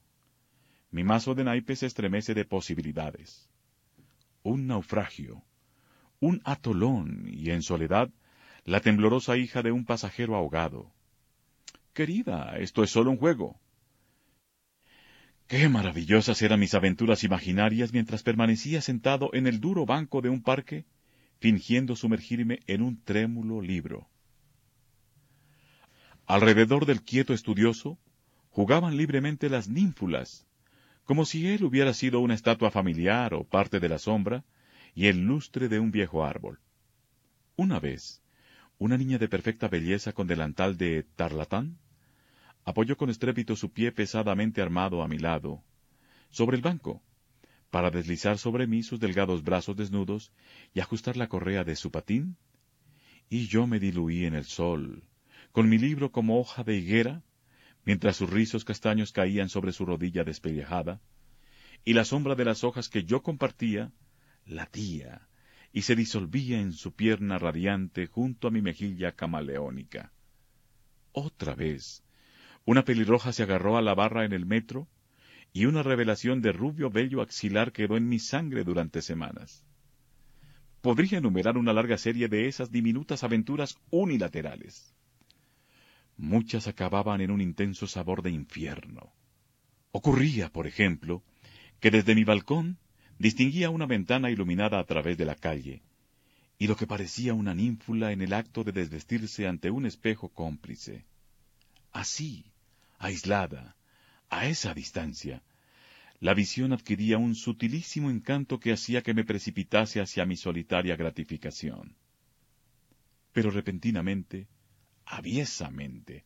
Mi 0.89 1.03
mazo 1.03 1.35
de 1.35 1.43
naipes 1.43 1.79
se 1.79 1.85
estremece 1.85 2.33
de 2.33 2.45
posibilidades. 2.45 3.47
Un 4.41 4.65
naufragio, 4.65 5.43
un 6.19 6.41
atolón 6.45 7.27
y 7.31 7.51
en 7.51 7.61
soledad 7.61 8.09
la 8.63 8.79
temblorosa 8.79 9.37
hija 9.37 9.61
de 9.61 9.71
un 9.71 9.85
pasajero 9.85 10.35
ahogado. 10.35 10.91
Querida, 11.93 12.57
esto 12.57 12.83
es 12.83 12.89
solo 12.89 13.11
un 13.11 13.17
juego. 13.17 13.59
Qué 15.47 15.69
maravillosas 15.69 16.41
eran 16.41 16.59
mis 16.59 16.73
aventuras 16.73 17.23
imaginarias 17.23 17.93
mientras 17.93 18.23
permanecía 18.23 18.81
sentado 18.81 19.29
en 19.33 19.45
el 19.45 19.59
duro 19.59 19.85
banco 19.85 20.21
de 20.21 20.29
un 20.29 20.41
parque, 20.41 20.85
fingiendo 21.39 21.95
sumergirme 21.95 22.61
en 22.65 22.81
un 22.81 23.03
trémulo 23.03 23.61
libro. 23.61 24.09
Alrededor 26.25 26.87
del 26.87 27.03
quieto 27.03 27.33
estudioso 27.33 27.99
jugaban 28.49 28.97
libremente 28.97 29.47
las 29.47 29.67
ninfulas, 29.67 30.47
como 31.03 31.25
si 31.25 31.47
él 31.47 31.63
hubiera 31.63 31.93
sido 31.93 32.21
una 32.21 32.33
estatua 32.33 32.71
familiar 32.71 33.35
o 33.35 33.43
parte 33.43 33.79
de 33.79 33.89
la 33.89 33.99
sombra 33.99 34.43
y 34.95 35.05
el 35.05 35.25
lustre 35.25 35.69
de 35.69 35.77
un 35.79 35.91
viejo 35.91 36.25
árbol. 36.25 36.59
Una 37.55 37.79
vez, 37.79 38.23
una 38.79 38.97
niña 38.97 39.19
de 39.19 39.27
perfecta 39.27 39.67
belleza 39.67 40.11
con 40.11 40.25
delantal 40.25 40.77
de 40.77 41.03
tarlatán 41.15 41.77
apoyó 42.65 42.97
con 42.97 43.09
estrépito 43.09 43.55
su 43.55 43.71
pie 43.71 43.91
pesadamente 43.91 44.61
armado 44.61 45.03
a 45.03 45.07
mi 45.07 45.19
lado, 45.19 45.63
sobre 46.31 46.57
el 46.57 46.63
banco, 46.63 47.01
para 47.69 47.91
deslizar 47.91 48.37
sobre 48.37 48.67
mí 48.67 48.83
sus 48.83 48.99
delgados 48.99 49.43
brazos 49.43 49.75
desnudos 49.75 50.31
y 50.73 50.79
ajustar 50.79 51.15
la 51.15 51.27
correa 51.27 51.63
de 51.63 51.75
su 51.75 51.91
patín, 51.91 52.37
y 53.29 53.47
yo 53.47 53.67
me 53.67 53.79
diluí 53.79 54.25
en 54.25 54.33
el 54.33 54.45
sol, 54.45 55.03
con 55.51 55.69
mi 55.69 55.77
libro 55.77 56.11
como 56.11 56.39
hoja 56.39 56.63
de 56.63 56.75
higuera, 56.75 57.23
mientras 57.85 58.17
sus 58.17 58.29
rizos 58.29 58.65
castaños 58.65 59.11
caían 59.11 59.49
sobre 59.49 59.71
su 59.71 59.85
rodilla 59.85 60.23
despellejada, 60.23 61.01
y 61.83 61.93
la 61.93 62.03
sombra 62.03 62.33
de 62.33 62.45
las 62.45 62.63
hojas 62.63 62.89
que 62.89 63.03
yo 63.03 63.21
compartía 63.21 63.91
latía 64.45 65.27
y 65.71 65.83
se 65.83 65.95
disolvía 65.95 66.59
en 66.59 66.73
su 66.73 66.93
pierna 66.93 67.37
radiante 67.37 68.07
junto 68.07 68.47
a 68.47 68.51
mi 68.51 68.61
mejilla 68.61 69.11
camaleónica. 69.11 70.13
Otra 71.11 71.53
vez, 71.53 72.04
una 72.65 72.83
pelirroja 72.83 73.31
se 73.31 73.43
agarró 73.43 73.77
a 73.77 73.81
la 73.81 73.93
barra 73.93 74.25
en 74.25 74.33
el 74.33 74.45
metro 74.45 74.87
y 75.53 75.65
una 75.65 75.83
revelación 75.83 76.41
de 76.41 76.51
rubio 76.51 76.89
vello 76.89 77.21
axilar 77.21 77.71
quedó 77.71 77.95
en 77.95 78.09
mi 78.09 78.19
sangre 78.19 78.63
durante 78.63 79.01
semanas. 79.01 79.65
Podría 80.81 81.19
enumerar 81.19 81.57
una 81.57 81.73
larga 81.73 81.97
serie 81.97 82.27
de 82.27 82.47
esas 82.47 82.71
diminutas 82.71 83.23
aventuras 83.23 83.77
unilaterales. 83.89 84.93
Muchas 86.17 86.67
acababan 86.67 87.21
en 87.21 87.31
un 87.31 87.41
intenso 87.41 87.87
sabor 87.87 88.21
de 88.21 88.31
infierno. 88.31 89.13
Ocurría, 89.91 90.51
por 90.51 90.67
ejemplo, 90.67 91.23
que 91.79 91.91
desde 91.91 92.15
mi 92.15 92.23
balcón 92.23 92.77
distinguía 93.17 93.69
una 93.69 93.85
ventana 93.85 94.29
iluminada 94.29 94.79
a 94.79 94.83
través 94.85 95.17
de 95.17 95.25
la 95.25 95.35
calle, 95.35 95.83
y 96.57 96.67
lo 96.67 96.75
que 96.75 96.87
parecía 96.87 97.33
una 97.33 97.53
ninfula 97.53 98.11
en 98.11 98.21
el 98.21 98.33
acto 98.33 98.63
de 98.63 98.71
desvestirse 98.71 99.47
ante 99.47 99.71
un 99.71 99.85
espejo 99.85 100.29
cómplice. 100.29 101.05
Así, 101.91 102.51
aislada, 102.97 103.75
a 104.29 104.47
esa 104.47 104.73
distancia, 104.73 105.43
la 106.19 106.33
visión 106.33 106.73
adquiría 106.73 107.17
un 107.17 107.35
sutilísimo 107.35 108.09
encanto 108.09 108.59
que 108.59 108.71
hacía 108.71 109.01
que 109.01 109.13
me 109.13 109.23
precipitase 109.23 109.99
hacia 110.01 110.25
mi 110.25 110.37
solitaria 110.37 110.95
gratificación. 110.95 111.95
Pero 113.33 113.51
repentinamente, 113.51 114.47
aviesamente, 115.05 116.23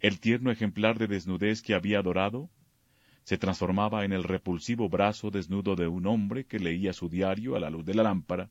el 0.00 0.20
tierno 0.20 0.50
ejemplar 0.50 0.98
de 0.98 1.08
desnudez 1.08 1.62
que 1.62 1.74
había 1.74 1.98
adorado 1.98 2.48
se 3.24 3.36
transformaba 3.36 4.04
en 4.04 4.12
el 4.12 4.22
repulsivo 4.24 4.88
brazo 4.88 5.30
desnudo 5.30 5.76
de 5.76 5.88
un 5.88 6.06
hombre 6.06 6.46
que 6.46 6.58
leía 6.58 6.92
su 6.92 7.10
diario 7.10 7.56
a 7.56 7.60
la 7.60 7.68
luz 7.68 7.84
de 7.84 7.94
la 7.94 8.04
lámpara, 8.04 8.48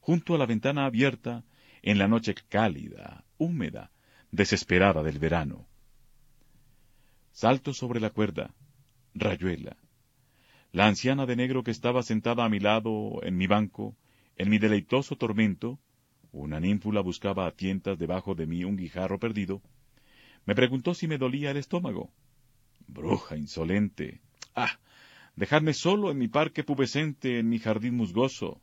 junto 0.00 0.34
a 0.34 0.38
la 0.38 0.46
ventana 0.46 0.86
abierta 0.86 1.44
en 1.82 1.98
la 1.98 2.08
noche 2.08 2.34
cálida, 2.48 3.24
húmeda, 3.36 3.92
desesperada 4.32 5.02
del 5.02 5.18
verano. 5.20 5.67
Salto 7.40 7.72
sobre 7.72 8.00
la 8.00 8.10
cuerda. 8.10 8.52
Rayuela. 9.14 9.76
La 10.72 10.88
anciana 10.88 11.24
de 11.24 11.36
negro 11.36 11.62
que 11.62 11.70
estaba 11.70 12.02
sentada 12.02 12.44
a 12.44 12.48
mi 12.48 12.58
lado, 12.58 13.20
en 13.22 13.36
mi 13.36 13.46
banco, 13.46 13.96
en 14.34 14.50
mi 14.50 14.58
deleitoso 14.58 15.14
tormento, 15.14 15.78
una 16.32 16.58
ninfula 16.58 17.00
buscaba 17.00 17.46
a 17.46 17.52
tientas 17.52 17.96
debajo 17.96 18.34
de 18.34 18.48
mí 18.48 18.64
un 18.64 18.76
guijarro 18.76 19.20
perdido, 19.20 19.62
me 20.46 20.56
preguntó 20.56 20.94
si 20.94 21.06
me 21.06 21.16
dolía 21.16 21.52
el 21.52 21.58
estómago. 21.58 22.10
Bruja 22.88 23.36
insolente. 23.36 24.20
Ah. 24.56 24.80
Dejadme 25.36 25.74
solo 25.74 26.10
en 26.10 26.18
mi 26.18 26.26
parque 26.26 26.64
pubescente, 26.64 27.38
en 27.38 27.48
mi 27.48 27.60
jardín 27.60 27.94
musgoso. 27.94 28.60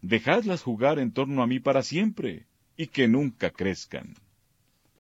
Dejadlas 0.00 0.62
jugar 0.62 0.98
en 1.00 1.12
torno 1.12 1.42
a 1.42 1.46
mí 1.46 1.60
para 1.60 1.82
siempre, 1.82 2.46
y 2.78 2.86
que 2.86 3.08
nunca 3.08 3.50
crezcan. 3.50 4.14